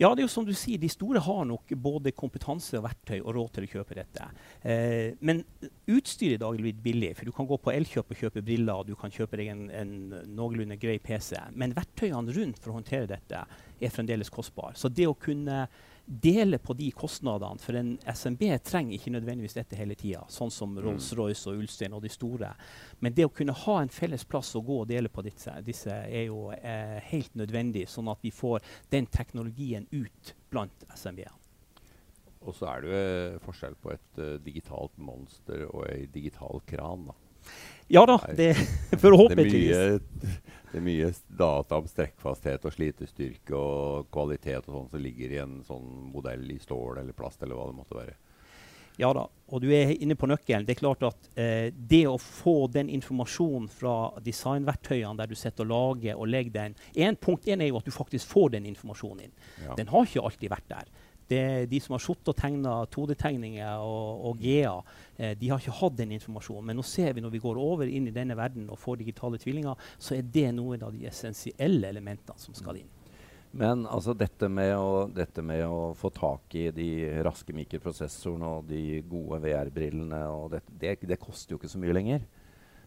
Ja, 0.00 0.08
det 0.14 0.22
er 0.22 0.24
jo 0.24 0.32
som 0.32 0.46
du 0.48 0.54
sier, 0.56 0.80
De 0.80 0.88
store 0.88 1.20
har 1.20 1.42
nok 1.44 1.74
både 1.76 2.14
kompetanse 2.16 2.78
og 2.78 2.86
verktøy 2.86 3.18
og 3.18 3.34
råd 3.36 3.50
til 3.56 3.66
å 3.66 3.70
kjøpe 3.74 3.98
dette. 3.98 4.28
Eh, 4.64 5.18
men 5.20 5.42
utstyret 5.92 6.38
i 6.38 6.40
dag 6.40 6.56
er 6.56 6.64
blitt 6.64 6.80
billig. 6.80 7.10
for 7.18 7.28
Du 7.28 7.34
kan 7.36 7.48
gå 7.50 7.58
på 7.60 7.74
Elkjøp 7.74 8.14
og 8.14 8.22
kjøpe 8.22 8.42
briller, 8.46 8.80
og 8.80 8.88
du 8.88 8.94
kan 8.96 9.12
kjøpe 9.12 9.36
deg 9.36 9.50
en, 9.52 9.66
en 9.68 9.92
noenlunde 10.32 10.80
grei 10.80 10.96
PC. 11.04 11.36
Men 11.52 11.76
verktøyene 11.76 12.32
rundt 12.32 12.62
for 12.62 12.72
å 12.72 12.78
håndtere 12.78 13.10
dette 13.12 13.44
er 13.44 13.92
fremdeles 13.92 14.32
kostbare. 14.32 14.72
Så 14.72 14.88
det 14.88 15.04
å 15.04 15.18
kunne 15.20 15.66
dele 16.10 16.58
på 16.58 16.74
de 16.74 16.88
kostnadene 16.90 17.62
For 17.62 17.78
en 17.78 17.92
SMB 18.02 18.42
trenger 18.66 18.96
ikke 18.96 19.12
nødvendigvis 19.14 19.54
dette 19.54 19.78
hele 19.78 19.94
tida, 19.98 20.24
sånn 20.28 20.50
som 20.50 20.74
Rolls-Royce 20.82 21.52
og 21.52 21.62
Ulstein 21.62 21.94
og 21.94 22.02
de 22.02 22.10
store. 22.10 22.50
Men 22.98 23.14
det 23.14 23.28
å 23.28 23.32
kunne 23.34 23.54
ha 23.54 23.76
en 23.78 23.92
felles 23.94 24.26
plass 24.26 24.56
å 24.58 24.64
gå 24.66 24.80
og 24.82 24.88
dele 24.90 25.12
på 25.12 25.22
disse, 25.22 25.54
disse 25.66 25.94
er 25.94 26.26
jo 26.26 26.48
eh, 26.56 26.98
helt 27.12 27.38
nødvendig, 27.38 27.86
sånn 27.88 28.10
at 28.10 28.26
vi 28.26 28.34
får 28.34 28.58
den 28.90 29.06
teknologien 29.06 29.86
ut 29.92 30.34
blant 30.50 30.86
SMB-ene. 30.90 31.36
Og 32.40 32.56
så 32.56 32.70
er 32.72 32.82
det 32.82 32.90
jo 32.90 32.98
eh, 32.98 33.40
forskjell 33.44 33.74
på 33.84 33.92
et 33.92 34.20
uh, 34.22 34.36
digitalt 34.42 34.94
monster 34.98 35.66
og 35.68 35.84
ei 35.90 36.06
digital 36.10 36.62
kran. 36.66 37.10
da. 37.10 37.29
Ja 37.90 38.06
da, 38.06 38.20
det 38.36 38.54
forhåpentligvis. 39.02 40.00
det 40.70 40.78
er 40.78 40.84
mye 40.86 41.10
data 41.26 41.80
om 41.80 41.88
strekkfasthet 41.90 42.66
og 42.68 42.74
slitestyrke 42.74 43.56
og 43.58 44.10
kvalitet 44.14 44.68
og 44.68 44.76
sånn 44.76 44.90
som 44.92 45.02
ligger 45.02 45.34
i 45.34 45.40
en 45.42 45.56
sånn 45.66 45.88
modell 46.12 46.44
i 46.54 46.60
stål 46.62 47.00
eller 47.02 47.16
plast 47.16 47.42
eller 47.42 47.58
hva 47.58 47.70
det 47.70 47.78
måtte 47.80 47.98
være. 47.98 48.14
Ja 49.00 49.10
da, 49.16 49.22
og 49.48 49.62
du 49.62 49.70
er 49.72 49.94
inne 49.96 50.14
på 50.18 50.28
nøkkelen. 50.28 50.66
Det 50.68 50.74
er 50.74 50.80
klart 50.82 51.04
at 51.08 51.28
eh, 51.40 51.70
det 51.72 52.02
å 52.10 52.18
få 52.20 52.66
den 52.72 52.90
informasjonen 52.92 53.70
fra 53.72 53.94
designverktøyene 54.22 55.16
der 55.22 55.30
du 55.30 55.38
sitter 55.38 55.64
og 55.64 55.70
lager 55.70 56.18
og 56.20 56.28
legger 56.28 56.56
den 56.58 56.76
en, 56.94 57.16
Punkt 57.16 57.48
én 57.48 57.62
er 57.64 57.70
jo 57.70 57.80
at 57.80 57.88
du 57.88 57.94
faktisk 57.94 58.28
får 58.28 58.52
den 58.58 58.68
informasjonen 58.68 59.28
inn. 59.28 59.32
Ja. 59.64 59.78
Den 59.78 59.88
har 59.92 60.04
ikke 60.04 60.26
alltid 60.28 60.52
vært 60.52 60.68
der. 60.68 60.90
Det, 61.30 61.42
de 61.70 61.78
som 61.82 61.94
har 61.94 62.02
sittet 62.02 62.32
og 62.32 62.38
tegna 62.38 62.72
2D-tegninger 62.90 63.82
og, 63.86 64.24
og 64.30 64.40
GA, 64.42 64.76
eh, 65.16 65.36
de 65.38 65.50
har 65.52 65.62
ikke 65.62 65.76
hatt 65.78 65.98
den 66.00 66.14
informasjonen. 66.16 66.66
Men 66.70 66.80
nå 66.80 66.86
ser 66.86 67.14
vi 67.14 67.22
når 67.22 67.36
vi 67.36 67.42
går 67.44 67.60
over 67.62 67.90
inn 67.90 68.08
i 68.10 68.14
denne 68.14 68.34
verden 68.38 68.66
og 68.70 68.80
får 68.82 68.98
digitale 69.04 69.38
tvillinger, 69.38 69.90
så 69.98 70.16
er 70.18 70.26
det 70.26 70.48
noen 70.56 70.82
av 70.82 70.96
de 70.96 71.06
essensielle 71.10 71.92
elementene 71.94 72.42
som 72.42 72.56
skal 72.58 72.82
inn. 72.82 72.90
Men 73.50 73.82
altså 73.90 74.14
dette 74.14 74.46
med, 74.50 74.76
å, 74.78 75.06
dette 75.10 75.42
med 75.42 75.64
å 75.66 75.90
få 75.98 76.12
tak 76.14 76.54
i 76.54 76.68
de 76.74 76.90
raske 77.26 77.54
mikroprosessorene 77.54 78.50
og 78.58 78.68
de 78.68 79.00
gode 79.10 79.40
VR-brillene, 79.42 80.20
det, 80.52 80.62
det, 80.82 80.92
det 81.10 81.18
koster 81.18 81.54
jo 81.54 81.58
ikke 81.58 81.70
så 81.72 81.80
mye 81.82 81.96
lenger. 81.96 82.28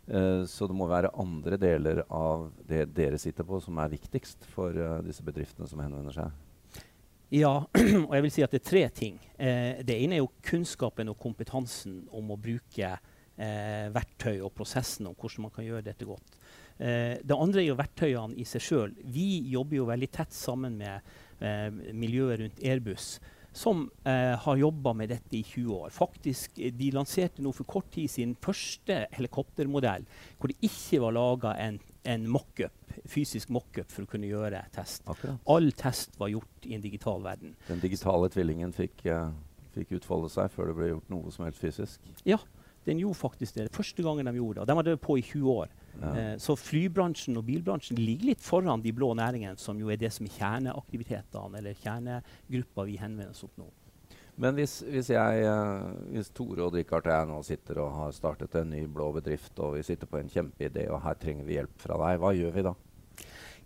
Uh, 0.03 0.43
så 0.47 0.67
det 0.67 0.75
må 0.75 0.87
være 0.91 1.13
andre 1.19 1.55
deler 1.59 2.01
av 2.11 2.49
det 2.67 2.89
dere 2.95 3.19
sitter 3.19 3.47
på, 3.47 3.59
som 3.63 3.77
er 3.79 3.91
viktigst 3.91 4.47
for 4.51 4.75
uh, 4.75 4.97
disse 5.03 5.23
bedriftene 5.23 5.67
som 5.67 5.83
henvender 5.83 6.15
seg. 6.15 6.42
Ja, 7.33 7.63
og 8.07 8.11
jeg 8.13 8.23
vil 8.27 8.31
si 8.33 8.43
at 8.45 8.51
det 8.53 8.59
er 8.61 8.67
tre 8.67 8.83
ting. 8.93 9.15
Eh, 9.41 9.81
det 9.81 9.95
ene 9.97 10.19
er 10.19 10.21
jo 10.21 10.29
kunnskapen 10.45 11.09
og 11.09 11.17
kompetansen 11.21 12.03
om 12.13 12.29
å 12.29 12.37
bruke 12.37 12.91
eh, 12.93 13.87
verktøy 13.93 14.35
og 14.45 14.51
prosessen 14.53 15.09
om 15.09 15.15
hvordan 15.17 15.47
man 15.47 15.53
kan 15.55 15.65
gjøre 15.65 15.87
dette 15.87 16.05
godt. 16.05 16.37
Eh, 16.77 17.17
det 17.25 17.33
andre 17.37 17.63
er 17.63 17.71
jo 17.71 17.79
verktøyene 17.79 18.37
i 18.37 18.45
seg 18.45 18.61
sjøl. 18.61 18.93
Vi 19.15 19.25
jobber 19.49 19.79
jo 19.79 19.87
veldig 19.89 20.11
tett 20.13 20.35
sammen 20.37 20.77
med 20.77 21.15
eh, 21.41 21.71
miljøet 21.89 22.43
rundt 22.43 22.61
Airbus, 22.61 23.15
som 23.49 23.87
eh, 24.05 24.35
har 24.45 24.61
jobba 24.61 24.93
med 25.01 25.09
dette 25.15 25.39
i 25.39 25.41
20 25.41 25.73
år. 25.73 25.89
Faktisk, 25.93 26.61
eh, 26.61 26.69
De 26.69 26.91
lanserte 26.93 27.41
nå 27.41 27.49
for 27.57 27.65
kort 27.65 27.89
tid 27.97 28.13
sin 28.13 28.37
første 28.45 29.07
helikoptermodell 29.17 30.05
hvor 30.37 30.53
det 30.53 30.69
ikke 30.69 31.01
var 31.01 31.17
laga 31.17 31.57
en, 31.65 31.81
en 32.03 32.25
mock-up, 32.29 32.95
fysisk 33.09 33.51
mock-up 33.53 33.91
for 33.91 34.05
å 34.05 34.09
kunne 34.09 34.27
gjøre 34.29 34.63
test. 34.75 35.05
Akkurat. 35.09 35.39
All 35.49 35.71
test 35.77 36.17
var 36.19 36.31
gjort 36.33 36.67
i 36.67 36.75
en 36.77 36.83
digital 36.83 37.23
verden. 37.23 37.55
Den 37.69 37.83
digitale 37.83 38.29
tvillingen 38.33 38.73
fikk, 38.75 39.05
uh, 39.07 39.31
fikk 39.75 39.95
utfolde 39.99 40.31
seg 40.33 40.51
før 40.53 40.71
det 40.71 40.77
ble 40.79 40.91
gjort 40.93 41.13
noe 41.13 41.31
som 41.33 41.47
helst 41.47 41.63
fysisk. 41.63 42.11
Ja, 42.27 42.39
den 42.83 42.99
gjorde 42.99 43.19
faktisk 43.21 43.55
det. 43.55 43.69
Første 43.73 44.03
gangen 44.03 44.27
de 44.27 44.35
gjorde 44.35 44.61
det. 44.61 44.67
De 44.67 44.77
har 44.77 44.87
drevet 44.87 45.03
på 45.03 45.17
i 45.19 45.23
20 45.23 45.51
år. 45.53 45.71
Ja. 46.01 46.09
Eh, 46.09 46.33
så 46.41 46.55
flybransjen 46.59 47.37
og 47.39 47.45
bilbransjen 47.47 47.99
ligger 47.99 48.33
litt 48.33 48.43
foran 48.43 48.81
de 48.83 48.91
blå 48.95 49.13
næringene, 49.15 49.59
som 49.61 49.79
jo 49.79 49.91
er 49.93 50.01
det 50.01 50.11
som 50.13 50.27
er 50.27 50.35
kjerneaktivitetene 50.35 51.61
eller 51.61 51.79
kjernegruppa 51.79 52.87
vi 52.89 52.97
henvender 52.99 53.31
oss 53.31 53.45
opp 53.47 53.55
nå. 53.61 53.69
Men 54.41 54.57
hvis, 54.57 54.79
hvis, 54.87 55.11
jeg, 55.13 55.45
eh, 55.45 55.87
hvis 56.15 56.31
Tore 56.33 56.65
og 56.65 56.73
Richard 56.73 57.05
og 57.05 57.13
jeg 57.13 57.29
nå 57.29 57.39
sitter 57.45 57.79
og 57.83 57.93
har 57.99 58.15
startet 58.17 58.55
en 58.57 58.71
ny 58.73 58.83
blå 58.89 59.11
bedrift, 59.13 59.53
og 59.61 59.75
vi 59.77 59.85
sitter 59.85 60.09
på 60.09 60.17
en 60.19 60.31
kjempeidé, 60.31 60.87
og 60.89 61.03
her 61.05 61.19
trenger 61.21 61.45
vi 61.45 61.59
hjelp 61.59 61.75
fra 61.83 61.99
deg, 62.01 62.19
hva 62.23 62.33
gjør 62.33 62.55
vi 62.57 62.65
da? 62.65 62.73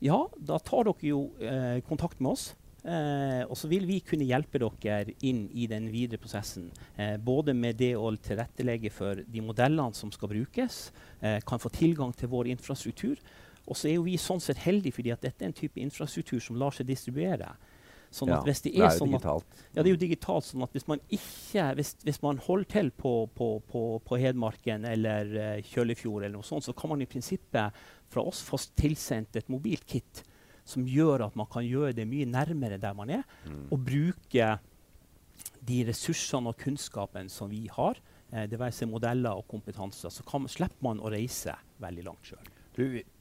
Ja, 0.04 0.22
da 0.36 0.60
tar 0.62 0.90
dere 0.90 1.10
jo 1.10 1.22
eh, 1.40 1.80
kontakt 1.88 2.20
med 2.20 2.36
oss. 2.36 2.50
Eh, 2.88 3.42
og 3.50 3.58
så 3.60 3.68
vil 3.68 3.84
vi 3.88 3.98
kunne 4.06 4.28
hjelpe 4.28 4.62
dere 4.62 5.16
inn 5.26 5.48
i 5.52 5.66
den 5.68 5.90
videre 5.92 6.22
prosessen. 6.22 6.70
Eh, 6.96 7.16
både 7.20 7.56
med 7.58 7.80
det 7.82 7.96
å 8.00 8.12
tilrettelegge 8.16 8.92
for 8.94 9.24
de 9.24 9.44
modellene 9.44 9.96
som 9.98 10.12
skal 10.14 10.32
brukes, 10.32 10.92
eh, 11.20 11.40
kan 11.48 11.60
få 11.60 11.72
tilgang 11.74 12.14
til 12.16 12.32
vår 12.32 12.52
infrastruktur. 12.54 13.18
Og 13.68 13.76
så 13.76 13.90
er 13.90 13.98
jo 13.98 14.06
vi 14.06 14.16
sånn 14.16 14.40
sett 14.40 14.64
heldige 14.64 14.96
fordi 14.96 15.12
at 15.12 15.22
dette 15.22 15.44
er 15.44 15.50
en 15.50 15.58
type 15.58 15.80
infrastruktur 15.82 16.40
som 16.40 16.56
lar 16.56 16.72
seg 16.72 16.88
distribuere. 16.88 17.56
Sånn 18.14 18.32
ja, 18.32 18.40
hvis 18.46 18.62
det 18.64 18.72
er, 18.74 18.86
er, 18.86 18.94
jo 18.94 19.02
sånn 19.04 19.12
digitalt. 19.12 19.50
At, 19.52 19.66
ja, 19.74 19.82
det 19.82 19.90
er 19.90 19.94
jo 19.94 20.00
digitalt. 20.02 20.46
sånn 20.48 20.64
at 20.64 20.74
Hvis 20.78 20.88
man 20.88 21.02
ikke, 21.10 21.66
hvis, 21.76 21.92
hvis 22.08 22.22
man 22.24 22.40
holder 22.46 22.70
til 22.72 22.92
på, 22.92 23.14
på, 23.36 23.50
på, 23.68 23.84
på 24.06 24.20
Hedmarken 24.22 24.88
eller 24.88 25.34
uh, 25.36 25.60
Kjøllefjord, 25.68 26.24
eller 26.24 26.38
noe 26.38 26.48
sånt, 26.48 26.66
så 26.66 26.74
kan 26.78 26.94
man 26.94 27.04
i 27.04 27.10
prinsippet 27.10 27.84
fra 28.08 28.24
oss 28.24 28.42
få 28.48 28.60
tilsendt 28.80 29.36
et 29.36 29.52
mobilt 29.52 29.86
kit 29.90 30.24
som 30.68 30.84
gjør 30.88 31.26
at 31.28 31.36
man 31.40 31.48
kan 31.52 31.64
gjøre 31.64 31.94
det 31.96 32.08
mye 32.10 32.28
nærmere 32.28 32.80
der 32.82 32.96
man 32.96 33.10
er, 33.10 33.24
Mm. 33.48 33.68
og 33.72 33.80
bruke 33.88 34.48
de 35.68 35.78
ressursene 35.88 36.52
og 36.52 36.58
kunnskapen 36.60 37.30
som 37.32 37.50
vi 37.52 37.68
har, 37.72 38.00
eh, 38.32 38.48
det 38.48 38.60
være 38.60 38.76
seg 38.76 38.90
modeller 38.92 39.38
og 39.40 39.48
kompetanse, 39.48 40.10
så 40.12 40.26
kan, 40.28 40.48
slipper 40.48 40.84
man 40.84 41.00
å 41.00 41.12
reise 41.12 41.56
veldig 41.80 42.04
langt 42.04 42.32
sjøl. 42.32 42.52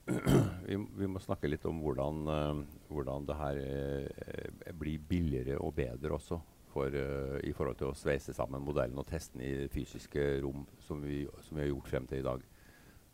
Vi, 0.06 0.76
vi, 0.98 1.06
må 1.10 1.20
snakke 1.22 1.48
litt 1.50 1.64
om 1.66 1.80
hvordan, 1.82 2.20
uh, 2.30 2.60
hvordan 2.90 3.26
det 3.26 3.36
her 3.38 3.58
uh, 3.58 4.70
blir 4.78 5.02
billigere 5.02 5.58
og 5.62 5.74
bedre 5.78 6.14
også. 6.14 6.38
For, 6.72 6.92
uh, 6.94 7.38
I 7.42 7.52
forhold 7.56 7.78
til 7.80 7.90
å 7.90 7.96
sveise 7.98 8.34
sammen 8.36 8.62
modellen 8.62 8.98
og 9.00 9.08
teste 9.08 9.38
den 9.38 9.46
i 9.46 9.68
fysiske 9.72 10.24
rom, 10.44 10.64
som 10.86 11.02
vi, 11.02 11.24
som 11.46 11.58
vi 11.58 11.64
har 11.64 11.72
gjort 11.72 11.90
frem 11.90 12.08
til 12.10 12.22
i 12.22 12.26
dag. 12.26 12.42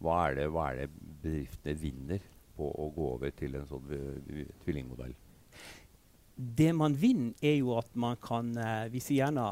Hva 0.02 0.16
er 0.28 0.40
det, 0.40 0.48
hva 0.52 0.70
er 0.70 0.82
det 0.82 0.88
bedriftene 1.22 1.76
vinner 1.78 2.24
på 2.56 2.68
å 2.68 2.88
gå 2.92 3.06
over 3.14 3.32
til 3.36 3.56
en 3.56 3.68
sånn 3.68 3.84
vi- 3.88 4.22
vi- 4.26 4.48
tvillingmodell? 4.64 5.14
Det 6.36 6.72
man 6.74 6.96
vinner, 6.96 7.36
er 7.40 7.56
jo 7.60 7.76
at 7.78 7.94
man 7.94 8.16
kan 8.16 8.50
Vi 8.90 9.00
sier 9.00 9.28
gjerne 9.28 9.44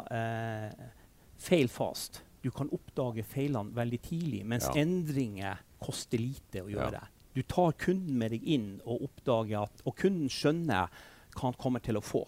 fail 1.38 1.68
fast. 1.68 2.22
Du 2.42 2.50
kan 2.50 2.70
oppdage 2.72 3.22
feilene 3.24 3.72
veldig 3.76 4.00
tidlig, 4.02 4.44
mens 4.44 4.66
Ja. 4.66 4.80
endringer 4.80 5.60
koster 5.78 6.18
lite 6.18 6.64
å 6.64 6.68
gjøre. 6.72 7.00
Ja. 7.00 7.19
Du 7.40 7.44
tar 7.48 7.72
kunden 7.80 8.18
med 8.20 8.34
deg 8.34 8.44
inn 8.44 8.66
og 8.84 9.06
oppdager 9.06 9.62
at 9.64 9.78
Og 9.88 9.94
kunden 9.96 10.28
skjønner 10.28 10.90
hva 11.30 11.46
han 11.46 11.56
kommer 11.56 11.80
til 11.80 11.96
å 11.96 12.02
få, 12.04 12.24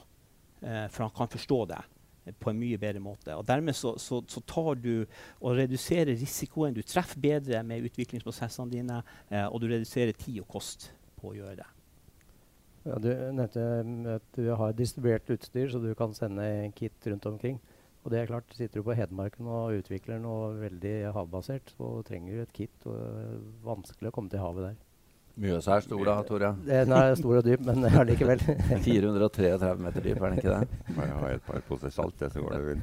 eh, 0.62 0.86
for 0.88 1.04
han 1.04 1.10
kan 1.16 1.28
forstå 1.28 1.58
det 1.72 1.80
eh, 1.82 2.36
på 2.38 2.52
en 2.52 2.60
mye 2.60 2.78
bedre 2.80 3.02
måte. 3.02 3.34
Og 3.34 3.42
Dermed 3.44 3.74
så, 3.76 3.96
så, 3.98 4.20
så 4.30 4.40
tar 4.46 4.78
du 4.78 5.02
og 5.40 5.56
reduserer 5.58 6.14
risikoen. 6.14 6.72
Du 6.72 6.80
treffer 6.86 7.20
bedre 7.20 7.64
med 7.66 7.88
utviklingsprosessene 7.90 8.70
dine, 8.70 9.00
eh, 9.28 9.42
og 9.42 9.58
du 9.60 9.66
reduserer 9.72 10.14
tid 10.16 10.38
og 10.44 10.48
kost 10.54 10.92
på 11.18 11.32
å 11.32 11.34
gjøre 11.40 11.58
det. 11.60 11.66
Ja, 12.86 13.00
du 13.02 13.10
nevnte 13.10 13.66
mm, 13.90 13.98
at 14.14 14.38
du 14.38 14.48
har 14.62 14.78
distribuert 14.78 15.34
utstyr, 15.34 15.68
så 15.74 15.82
du 15.82 15.90
kan 15.98 16.14
sende 16.16 16.46
kit 16.78 17.10
rundt 17.10 17.26
omkring. 17.26 17.58
Og 18.06 18.14
det 18.14 18.22
er 18.22 18.30
klart, 18.30 18.54
Sitter 18.54 18.80
du 18.80 18.86
på 18.86 18.96
Hedmarken 18.96 19.50
og 19.50 19.82
utvikler 19.82 20.22
noe 20.22 20.54
veldig 20.62 20.96
havbasert, 21.18 21.74
så 21.76 21.92
trenger 22.06 22.38
du 22.38 22.46
et 22.46 22.56
kit. 22.62 22.86
og 22.86 22.96
det 22.96 23.26
er 23.26 23.44
Vanskelig 23.66 24.14
å 24.14 24.14
komme 24.14 24.32
til 24.32 24.42
havet 24.42 24.70
der. 24.70 24.80
Mjøsa 25.40 25.78
er 25.78 25.84
stor 25.86 26.02
da, 26.04 26.14
Tore. 26.28 26.48
Den 26.66 26.92
er 26.92 27.14
stor 27.16 27.38
og 27.38 27.46
dyp, 27.46 27.62
men 27.64 27.86
allikevel. 27.88 28.42
433 28.84 29.70
meter 29.80 30.04
dyp, 30.04 30.18
er 30.18 30.34
den 30.34 30.40
ikke 30.42 30.56
det? 30.58 30.80
Jeg 30.92 31.14
ha 31.16 31.30
et 31.32 31.46
par 31.46 31.62
poser 31.64 31.94
salt, 31.94 32.18
det, 32.20 32.28
så 32.34 32.42
går 32.44 32.52
det 32.52 32.60
vel. 32.68 32.82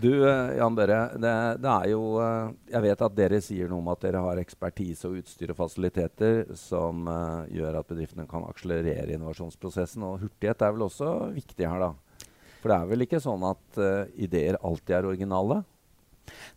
Du, 0.00 0.08
eh, 0.24 0.54
Jan 0.56 0.78
Børre. 0.78 1.02
Det, 1.20 1.34
det 1.60 1.74
er 1.74 1.90
jo 1.92 2.00
eh, 2.24 2.54
Jeg 2.72 2.84
vet 2.86 3.04
at 3.08 3.18
dere 3.18 3.42
sier 3.44 3.68
noe 3.68 3.84
om 3.84 3.92
at 3.92 4.06
dere 4.06 4.24
har 4.24 4.40
ekspertise 4.40 5.10
og 5.10 5.20
utstyr 5.20 5.52
og 5.52 5.60
fasiliteter 5.60 6.42
som 6.58 7.04
uh, 7.10 7.44
gjør 7.52 7.80
at 7.82 7.92
bedriftene 7.92 8.28
kan 8.30 8.48
akselerere 8.48 9.12
innovasjonsprosessen. 9.12 10.08
Og 10.08 10.24
hurtighet 10.24 10.64
er 10.64 10.74
vel 10.78 10.88
også 10.88 11.12
viktig 11.36 11.68
her, 11.68 11.90
da? 11.90 12.26
For 12.62 12.72
det 12.72 12.80
er 12.80 12.92
vel 12.94 13.04
ikke 13.04 13.20
sånn 13.20 13.44
at 13.44 13.80
uh, 13.84 14.04
ideer 14.16 14.56
alltid 14.64 14.96
er 14.96 15.12
originale? 15.12 15.60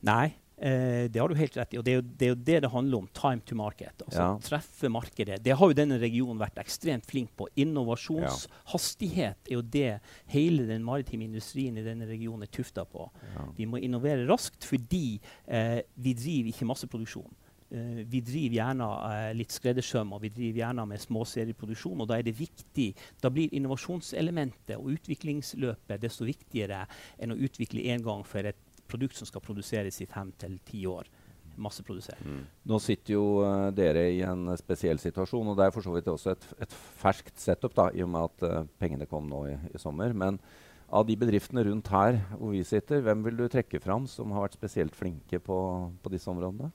Nei, 0.08 0.38
eh, 0.57 1.05
det 1.11 1.21
har 1.21 1.29
du 1.29 1.37
helt 1.37 1.57
rett 1.57 1.73
i. 1.73 1.79
Og 1.79 1.85
det 1.85 1.93
er, 1.93 1.99
jo, 1.99 2.05
det 2.07 2.27
er 2.27 2.31
jo 2.31 2.39
det 2.49 2.59
det 2.65 2.71
handler 2.73 3.03
om. 3.03 3.07
Time 3.17 3.41
to 3.45 3.55
market. 3.55 4.03
Altså 4.05 4.21
Ja. 4.21 4.29
Treffe 4.43 4.89
markedet. 4.89 5.39
Det 5.43 5.55
har 5.57 5.71
jo 5.71 5.77
denne 5.77 5.99
regionen 6.01 6.41
vært 6.41 6.59
ekstremt 6.61 7.05
flink 7.09 7.33
på. 7.37 7.47
Innovasjonshastighet 7.55 9.51
er 9.51 9.57
jo 9.57 9.61
det 9.61 9.99
hele 10.33 10.67
den 10.69 10.85
maritime 10.85 11.25
industrien 11.25 11.77
i 11.77 11.85
denne 11.85 12.07
regionen 12.09 12.43
er 12.43 12.51
tufta 12.51 12.85
på. 12.85 13.09
Ja. 13.35 13.49
Vi 13.57 13.65
må 13.65 13.81
innovere 13.81 14.27
raskt 14.29 14.65
fordi 14.67 15.19
eh, 15.45 15.81
vi 15.95 16.13
driver 16.17 16.53
ikke 16.53 16.71
masseproduksjon. 16.71 17.35
Uh, 17.67 17.99
vi 18.07 18.21
driver 18.23 18.55
gjerne 18.55 18.85
uh, 18.87 19.33
litt 19.35 19.51
skreddersøm, 19.51 20.13
og 20.15 20.21
vi 20.23 20.29
driver 20.31 20.61
gjerne 20.61 20.85
med 20.87 21.01
småserieproduksjon. 21.03 21.99
Og 21.99 22.07
da 22.07 22.15
er 22.15 22.23
det 22.23 22.37
viktig, 22.37 22.85
da 23.19 23.31
blir 23.33 23.51
innovasjonselementet 23.57 24.77
og 24.77 24.93
utviklingsløpet 24.93 25.99
desto 25.99 26.27
viktigere 26.27 26.85
enn 27.19 27.35
å 27.35 27.39
utvikle 27.43 27.83
én 27.91 28.05
gang 28.05 28.23
for 28.27 28.47
et 28.47 28.61
produkt 28.89 29.17
som 29.20 29.29
skal 29.29 29.44
produseres 29.44 30.01
i 30.03 30.10
fem 30.10 30.32
til 30.39 30.58
ti 30.67 30.86
år. 30.89 31.10
Masseprodusert. 31.58 32.22
Mm. 32.22 32.44
Nå 32.70 32.77
sitter 32.84 33.15
jo 33.15 33.24
uh, 33.41 33.70
dere 33.74 34.03
i 34.13 34.20
en 34.22 34.51
eh, 34.51 34.60
spesiell 34.60 35.00
situasjon, 35.01 35.48
og 35.50 35.58
det 35.58 35.65
er 35.65 35.74
for 35.74 35.82
så 35.82 35.96
vidt 35.96 36.10
også 36.12 36.36
et, 36.36 36.44
et 36.67 36.75
ferskt 37.01 37.41
setup, 37.41 37.74
da, 37.74 37.88
i 37.98 38.03
og 38.06 38.12
med 38.13 38.27
at 38.27 38.46
uh, 38.46 38.67
pengene 38.77 39.08
kom 39.10 39.25
nå 39.32 39.41
i, 39.50 39.56
i 39.74 39.82
sommer. 39.82 40.13
Men 40.13 40.38
av 40.88 41.08
de 41.08 41.17
bedriftene 41.20 41.65
rundt 41.65 41.89
her 41.91 42.20
hvor 42.38 42.53
vi 42.53 42.62
sitter, 42.67 43.01
hvem 43.03 43.25
vil 43.25 43.41
du 43.41 43.48
trekke 43.51 43.82
fram 43.84 44.06
som 44.12 44.36
har 44.36 44.46
vært 44.46 44.60
spesielt 44.60 44.96
flinke 44.96 45.41
på, 45.44 45.58
på 46.03 46.13
disse 46.13 46.29
områdene? 46.32 46.70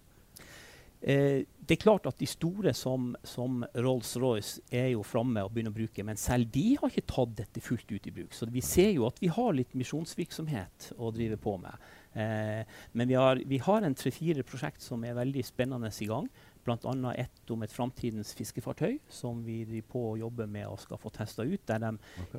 Eh, 1.02 1.42
det 1.62 1.76
er 1.76 1.82
klart 1.82 2.06
at 2.06 2.18
de 2.18 2.26
store 2.30 2.73
som, 2.75 3.12
som 3.26 3.62
Rolls-Royce 3.75 4.62
er 4.75 4.92
jo 4.92 5.02
framme 5.06 5.42
og 5.42 5.50
begynner 5.54 5.75
å 5.75 5.78
bruke, 5.78 6.04
men 6.06 6.18
selv 6.21 6.50
de 6.54 6.76
har 6.78 6.90
ikke 6.90 7.11
tatt 7.11 7.35
dette 7.38 7.62
fullt 7.62 7.90
ut 7.90 8.06
i 8.06 8.14
bruk. 8.14 8.35
Så 8.35 8.47
vi 8.50 8.62
ser 8.66 8.92
jo 8.94 9.06
at 9.09 9.18
vi 9.23 9.30
har 9.32 9.54
litt 9.56 9.75
misjonsvirksomhet 9.78 10.92
å 10.99 11.11
drive 11.14 11.38
på 11.42 11.56
med. 11.62 11.88
Eh, 12.14 12.62
men 12.99 13.11
vi 13.11 13.18
har, 13.18 13.40
vi 13.49 13.59
har 13.62 13.82
en 13.82 13.99
tre-fire 13.99 14.44
prosjekt 14.47 14.85
som 14.85 15.02
er 15.06 15.18
veldig 15.18 15.44
spennende 15.47 15.90
i 15.90 16.11
gang. 16.11 16.28
Bl.a. 16.64 17.14
ett 17.19 17.50
om 17.50 17.62
et 17.66 17.73
framtidens 17.75 18.33
fiskefartøy 18.38 18.99
som 19.11 19.40
vi 19.45 19.62
driver 19.66 19.88
på 19.95 20.02
å 20.12 20.16
jobbe 20.21 20.47
med 20.47 20.69
og 20.71 20.78
skal 20.83 21.00
få 21.00 21.11
testa 21.14 21.47
ut. 21.47 21.62
Der 21.69 21.83
de 21.83 21.92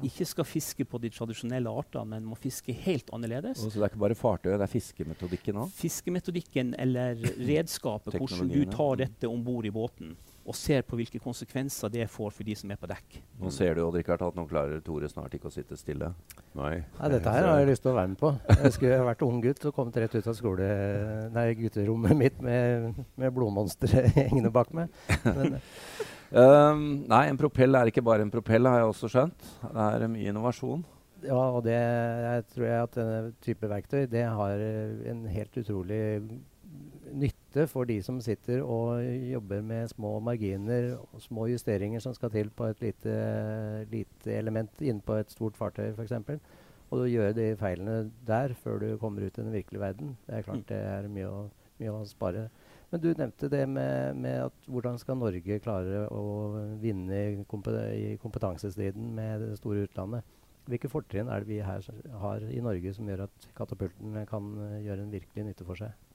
ikke 0.07 0.27
skal 0.29 0.47
fiske 0.47 0.87
på 0.87 1.01
de 1.03 1.11
tradisjonelle 1.13 1.71
artene, 1.71 2.15
men 2.15 2.27
må 2.31 2.37
fiske 2.39 2.75
helt 2.85 3.11
annerledes. 3.15 3.63
Og 3.63 3.73
så 3.73 3.81
det 3.81 3.87
er 3.89 3.93
ikke 3.93 4.03
bare 4.05 4.19
fartøy, 4.19 4.53
det 4.53 4.67
er 4.67 4.71
fiskemetodikken 4.71 5.59
òg? 5.63 5.73
Fiskemetodikken 5.75 6.75
eller 6.79 7.19
redskapet, 7.41 8.15
hvordan 8.19 8.51
du 8.53 8.63
tar 8.71 9.03
dette 9.03 9.31
om 9.31 9.43
bord 9.43 9.67
i 9.67 9.73
båten 9.73 10.15
og 10.43 10.55
ser 10.59 10.83
på 10.83 10.97
hvilke 10.99 11.21
konsekvenser 11.23 11.91
det 11.93 12.07
får 12.11 12.33
for 12.35 12.47
de 12.47 12.55
som 12.59 12.71
er 12.73 12.79
på 12.79 12.89
dekk. 12.89 13.19
Nå 13.39 13.51
ser 13.53 13.77
du 13.77 13.83
Odd 13.85 13.95
Rikard, 13.95 14.25
at 14.27 14.35
nå 14.35 14.43
klarer 14.49 14.81
Tore 14.83 15.07
snart 15.11 15.35
ikke 15.37 15.47
å 15.47 15.53
sitte 15.53 15.77
stille. 15.79 16.09
Nei. 16.59 16.73
Nei, 16.99 17.11
dette 17.13 17.35
her 17.35 17.47
har 17.47 17.61
jeg 17.61 17.69
lyst 17.71 17.85
til 17.85 17.93
å 17.93 17.97
være 17.97 18.11
med 18.11 18.19
på. 18.19 18.33
Jeg 18.57 18.73
skulle 18.75 18.97
vært 19.07 19.23
ung 19.27 19.39
gutt 19.43 19.69
og 19.69 19.75
kommet 19.77 19.99
rett 20.03 20.17
ut 20.17 20.27
av 20.27 20.35
skole, 20.37 20.71
nei, 21.35 21.45
gutterommet 21.61 22.19
mitt 22.19 22.41
med, 22.43 23.05
med 23.19 23.35
blodmonstre 23.35 24.03
hengende 24.19 24.51
bak 24.53 24.73
meg. 24.75 24.91
Men 25.23 25.61
Um, 26.33 27.03
nei, 27.05 27.27
en 27.29 27.37
propell 27.37 27.77
er 27.77 27.91
ikke 27.91 28.01
bare 28.01 28.23
en 28.25 28.31
propell, 28.33 28.65
har 28.65 28.79
jeg 28.79 28.87
også 28.89 29.09
skjønt. 29.13 29.43
Det 29.61 29.83
er 29.85 30.09
mye 30.09 30.31
innovasjon. 30.31 30.81
Ja, 31.23 31.43
og 31.55 31.61
det 31.67 31.75
jeg 31.77 32.45
tror 32.55 32.65
jeg 32.65 32.87
at 32.87 32.97
denne 32.97 33.19
type 33.45 33.69
verktøy 33.69 34.07
det 34.11 34.23
har 34.25 34.63
en 35.11 35.21
helt 35.29 35.59
utrolig 35.61 36.01
nytte 37.13 37.42
for 37.69 37.85
de 37.85 37.99
som 38.01 38.19
sitter 38.23 38.63
og 38.65 39.03
jobber 39.29 39.61
med 39.61 39.91
små 39.91 40.17
marginer 40.25 40.95
og 40.97 41.21
små 41.21 41.47
justeringer 41.51 42.01
som 42.01 42.15
skal 42.17 42.31
til 42.33 42.49
på 42.49 42.71
et 42.71 42.81
lite, 42.81 43.15
lite 43.91 44.37
element 44.37 44.81
innenpå 44.81 45.19
et 45.21 45.31
stort 45.31 45.57
fartøy 45.57 45.91
f.eks. 45.93 46.15
Og 46.89 46.99
du 46.99 47.05
gjør 47.09 47.33
de 47.37 47.47
feilene 47.57 48.11
der 48.27 48.53
før 48.57 48.81
du 48.81 48.87
kommer 49.01 49.25
ut 49.25 49.37
i 49.37 49.41
den 49.41 49.53
virkelige 49.53 49.81
verden, 49.81 50.15
det 50.27 50.35
er 50.37 50.45
klart 50.45 50.69
det 50.69 50.77
er 50.77 51.09
mye 51.09 51.29
å, 51.29 51.41
mye 51.79 51.93
å 51.93 52.05
spare. 52.09 52.47
Men 52.93 53.01
du 53.01 53.09
nevnte 53.17 53.49
det 53.49 53.63
med, 53.69 54.19
med 54.21 54.43
at 54.43 54.67
hvordan 54.69 54.99
skal 55.01 55.17
Norge 55.17 55.59
klare 55.63 56.03
å 56.13 56.23
vinne 56.81 57.17
i, 57.17 57.43
kompe 57.49 57.73
i 57.97 58.15
kompetansestriden 58.21 59.13
med 59.17 59.41
det 59.41 59.55
store 59.57 59.87
utlandet. 59.87 60.21
Hvilke 60.69 60.91
fortrinn 60.91 61.31
er 61.33 61.41
det 61.41 61.49
vi 61.49 61.57
her 61.65 61.87
har 62.21 62.45
i 62.45 62.61
Norge 62.63 62.93
som 62.93 63.09
gjør 63.09 63.25
at 63.25 63.47
katapulten 63.57 64.21
kan 64.29 64.53
eh, 64.69 64.83
gjøre 64.85 65.03
en 65.03 65.11
virkelig 65.11 65.47
nytte 65.49 65.65
for 65.67 65.81
seg? 65.81 66.12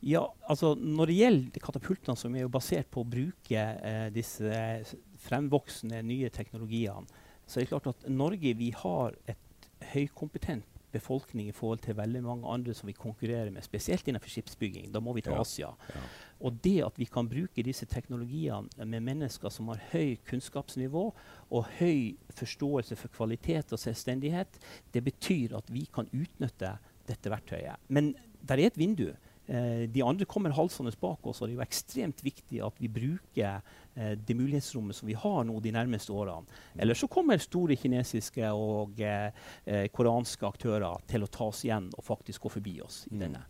Ja, 0.00 0.22
altså 0.46 0.74
Når 0.78 1.10
det 1.10 1.18
gjelder 1.18 1.64
katapultene, 1.64 2.16
som 2.16 2.34
er 2.34 2.44
jo 2.44 2.52
basert 2.54 2.90
på 2.94 3.02
å 3.02 3.08
bruke 3.08 3.58
eh, 3.58 4.08
disse 4.14 4.46
eh, 4.46 4.96
fremvoksende 5.24 6.02
nye 6.06 6.30
teknologiene, 6.30 7.06
så 7.48 7.58
er 7.58 7.64
det 7.64 7.72
klart 7.72 7.90
at 7.90 8.08
Norge 8.12 8.52
vi 8.54 8.70
har 8.76 9.16
et 9.26 9.70
høykompetent 9.94 10.66
befolkning 10.92 11.50
i 11.50 11.52
forhold 11.52 11.82
til 11.84 11.96
veldig 11.98 12.22
mange 12.24 12.48
andre 12.48 12.74
som 12.76 12.88
vi 12.88 12.94
konkurrerer 12.96 13.50
med, 13.52 13.64
spesielt 13.64 14.06
innenfor 14.08 14.32
skipsbygging. 14.32 14.88
Da 14.92 15.00
må 15.04 15.12
vi 15.16 15.20
til 15.24 15.34
Ja. 15.34 15.40
Asia. 15.40 15.68
Ja. 15.94 16.00
Og 16.40 16.62
det 16.62 16.84
at 16.84 16.98
vi 16.98 17.04
kan 17.04 17.28
bruke 17.28 17.62
disse 17.62 17.86
teknologiene 17.86 18.86
med 18.86 19.02
mennesker 19.02 19.50
som 19.50 19.68
har 19.68 19.82
høy 19.92 20.16
kunnskapsnivå 20.28 21.04
og 21.50 21.66
høy 21.78 22.16
forståelse 22.30 22.96
for 22.96 23.08
kvalitet 23.08 23.72
og 23.72 23.78
selvstendighet, 23.78 24.58
det 24.92 25.04
betyr 25.04 25.56
at 25.56 25.68
vi 25.70 25.86
kan 25.92 26.08
utnytte 26.12 26.78
dette 27.06 27.30
verktøyet. 27.30 27.76
Men 27.88 28.14
det 28.40 28.50
er 28.58 28.66
et 28.66 28.78
vindu. 28.78 29.12
Eh, 29.48 29.86
de 29.88 30.02
andre 30.04 30.26
kommer 30.28 30.52
halsende 30.52 30.92
bak 31.00 31.24
oss, 31.26 31.40
og 31.40 31.48
det 31.48 31.54
er 31.54 31.58
jo 31.62 31.64
ekstremt 31.64 32.20
viktig 32.22 32.58
at 32.66 32.76
vi 32.82 32.88
bruker 32.92 33.62
eh, 33.96 34.14
det 34.20 34.36
mulighetsrommet 34.36 34.94
som 34.98 35.08
vi 35.08 35.16
har 35.16 35.46
nå 35.48 35.56
de 35.64 35.72
nærmeste 35.72 36.12
årene. 36.12 36.44
Ellers 36.76 37.00
så 37.00 37.08
kommer 37.08 37.40
store 37.40 37.76
kinesiske 37.80 38.50
og 38.52 39.00
eh, 39.00 39.88
koranske 39.96 40.44
aktører 40.46 41.00
til 41.08 41.24
å 41.24 41.30
ta 41.32 41.48
oss 41.48 41.62
igjen 41.64 41.88
og 41.96 42.04
faktisk 42.04 42.44
gå 42.44 42.52
forbi 42.58 42.76
oss 42.84 43.06
i 43.08 43.14
Mm. 43.16 43.20
denne. 43.24 43.42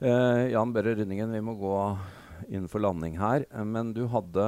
Eh, 0.00 0.44
Jan 0.52 0.72
Børre 0.72 0.94
Rynningen, 0.94 1.32
vi 1.34 1.40
må 1.42 1.56
gå 1.58 1.74
inn 2.54 2.68
for 2.70 2.78
landing 2.84 3.16
her. 3.18 3.44
Men 3.66 3.90
du 3.96 4.04
hadde, 4.06 4.44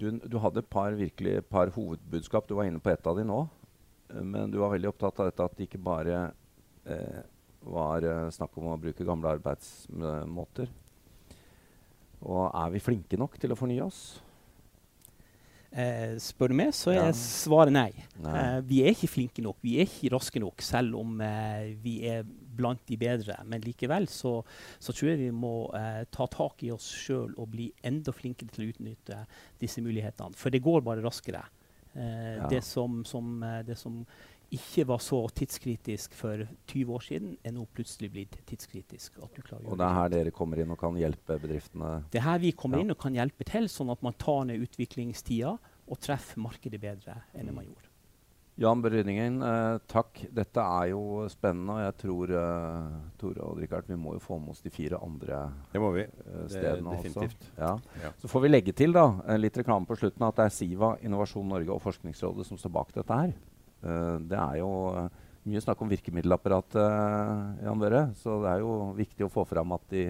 du, 0.00 0.06
du 0.24 0.38
hadde 0.40 0.62
et 0.64 0.70
par, 0.72 0.96
virkelig, 0.96 1.42
par 1.52 1.68
hovedbudskap. 1.76 2.48
Du 2.48 2.54
var 2.56 2.64
inne 2.64 2.80
på 2.80 2.90
ett 2.94 3.06
av 3.06 3.20
de 3.20 3.26
nå. 3.28 3.42
Men 4.14 4.50
du 4.50 4.56
var 4.62 4.72
veldig 4.72 4.88
opptatt 4.88 5.20
av 5.20 5.28
dette 5.28 5.44
at 5.44 5.56
det 5.58 5.66
ikke 5.68 5.82
bare 5.84 6.18
eh, 6.88 7.20
var 7.64 8.04
eh, 8.04 8.30
snakk 8.34 8.56
om 8.60 8.70
å 8.72 8.78
bruke 8.80 9.04
gamle 9.06 9.32
arbeidsmåter. 9.38 10.68
Og 12.24 12.46
er 12.56 12.70
vi 12.72 12.80
flinke 12.80 13.18
nok 13.20 13.38
til 13.40 13.52
å 13.52 13.58
fornye 13.58 13.84
oss? 13.84 14.20
Eh, 15.74 16.14
spør 16.22 16.52
du 16.52 16.54
meg, 16.54 16.68
så 16.72 16.92
er 16.92 17.00
Ja. 17.08 17.12
svaret 17.12 17.72
nei. 17.72 17.92
Nei. 18.22 18.34
Eh, 18.58 18.60
vi 18.62 18.82
er 18.84 18.92
ikke 18.94 19.08
flinke 19.10 19.42
nok, 19.42 19.56
vi 19.60 19.80
er 19.80 19.86
ikke 19.88 20.12
raske 20.14 20.38
nok, 20.38 20.62
selv 20.62 20.94
om 21.00 21.20
eh, 21.20 21.74
vi 21.82 22.06
er 22.06 22.22
blant 22.22 22.78
de 22.86 22.96
bedre. 22.96 23.34
Men 23.44 23.60
likevel 23.60 24.06
så, 24.06 24.44
så 24.78 24.92
tror 24.94 25.10
jeg 25.10 25.18
vi 25.18 25.30
må 25.32 25.68
eh, 25.74 26.04
ta 26.12 26.26
tak 26.30 26.62
i 26.62 26.70
oss 26.70 26.86
sjøl 26.94 27.34
og 27.36 27.50
bli 27.50 27.72
enda 27.82 28.12
flinkere 28.14 28.54
til 28.54 28.68
å 28.68 28.70
utnytte 28.70 29.26
disse 29.58 29.82
mulighetene. 29.82 30.36
For 30.38 30.48
det 30.54 30.62
går 30.62 30.80
bare 30.86 31.02
raskere. 31.02 31.42
Eh, 31.96 32.36
Ja. 32.38 32.46
det, 32.48 32.62
som, 32.62 33.02
som, 33.04 33.40
det 33.66 33.76
som 33.78 34.04
ikke 34.56 34.86
var 34.88 35.02
så 35.02 35.20
tidskritisk 35.34 36.14
for 36.16 36.44
20 36.70 36.94
år 36.96 37.04
siden, 37.06 37.36
er 37.44 37.54
nå 37.56 37.66
plutselig 37.74 38.10
blitt 38.14 38.36
tidskritisk. 38.48 39.18
At 39.22 39.34
du 39.36 39.42
klarer 39.42 39.64
å 39.66 39.72
Og 39.72 39.78
det 39.78 39.86
er 39.86 39.88
det. 39.88 39.96
her 39.98 40.08
dere 40.16 40.34
kommer 40.34 40.60
inn 40.62 40.70
og 40.74 40.78
kan 40.80 40.94
hjelpe 40.98 41.38
bedriftene? 41.42 42.04
Det 42.10 42.20
er 42.20 42.28
her 42.28 42.38
vi 42.38 42.52
kommer 42.52 42.78
Ja. 42.78 42.84
inn 42.84 42.90
og 42.90 42.98
kan 42.98 43.14
hjelpe 43.14 43.44
til, 43.44 43.68
sånn 43.68 43.90
at 43.92 44.02
man 44.02 44.14
tar 44.14 44.44
ned 44.44 44.60
utviklingstida 44.60 45.58
og 45.88 46.00
treffer 46.00 46.40
markedet 46.40 46.80
bedre 46.80 47.22
enn 47.34 47.48
mm. 47.50 47.54
man 47.54 47.64
gjorde. 47.66 47.90
Jan 48.56 48.80
Børre 48.80 49.02
eh, 49.02 49.78
takk. 49.90 50.20
Dette 50.30 50.62
er 50.62 50.90
jo 50.92 51.24
spennende, 51.28 51.74
og 51.74 51.80
jeg 51.82 51.96
tror 52.04 52.30
eh, 52.38 52.98
Tore 53.18 53.42
og 53.42 53.58
Richard, 53.58 53.88
vi 53.88 53.96
må 53.98 54.12
jo 54.14 54.20
få 54.22 54.38
med 54.38 54.50
oss 54.50 54.60
de 54.62 54.70
fire 54.70 55.00
andre 55.02 55.52
Det 55.72 55.80
må 55.80 55.90
vi. 55.92 56.02
eh, 56.02 56.42
Det- 56.44 56.50
stedene 56.50 56.94
definitivt. 56.94 57.34
også. 57.34 57.58
Ja. 57.58 57.78
Ja. 58.04 58.12
Så 58.22 58.28
får 58.28 58.42
vi 58.42 58.48
legge 58.48 58.72
til 58.72 58.92
da, 58.92 59.20
litt 59.36 59.56
reklame 59.58 59.86
på 59.86 59.96
slutten 59.98 60.22
at 60.22 60.36
det 60.36 60.44
er 60.44 60.50
Siva, 60.50 60.96
Innovasjon 61.02 61.48
Norge 61.48 61.68
og 61.70 61.82
Forskningsrådet 61.82 62.46
som 62.46 62.56
står 62.56 62.70
bak 62.72 62.92
dette 62.92 63.10
her. 63.12 63.32
Eh, 63.84 64.16
det 64.30 64.38
er 64.40 64.60
jo 64.60 64.70
eh, 64.96 65.08
mye 65.50 65.62
snakk 65.62 65.82
om 65.84 65.90
virkemiddelapparatet, 65.92 66.80
eh, 66.80 67.66
Jan 67.66 67.82
Børre. 67.82 68.06
Så 68.20 68.38
det 68.44 68.54
er 68.54 68.64
jo 68.64 68.78
viktig 68.96 69.26
å 69.26 69.32
få 69.32 69.44
fram 69.48 69.76
at 69.76 69.84
de 69.92 70.08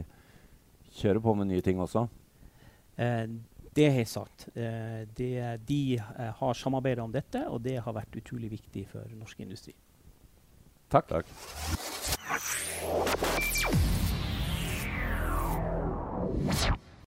kjører 0.94 1.22
på 1.24 1.34
med 1.38 1.50
nye 1.50 1.64
ting 1.64 1.80
også. 1.82 2.06
Eh, 2.96 3.26
det 3.74 3.88
har 3.90 3.98
jeg 3.98 4.10
sagt. 4.12 4.48
Eh, 4.54 5.02
det, 5.18 5.32
de 5.66 5.98
eh, 5.98 6.30
har 6.38 6.54
samarbeidet 6.54 7.02
om 7.02 7.12
dette, 7.14 7.42
og 7.50 7.62
det 7.64 7.80
har 7.82 7.96
vært 7.96 8.20
utrolig 8.20 8.52
viktig 8.54 8.86
for 8.92 9.02
norsk 9.18 9.42
industri. 9.42 9.74
Takk. 10.94 11.08
Takk. 11.10 11.26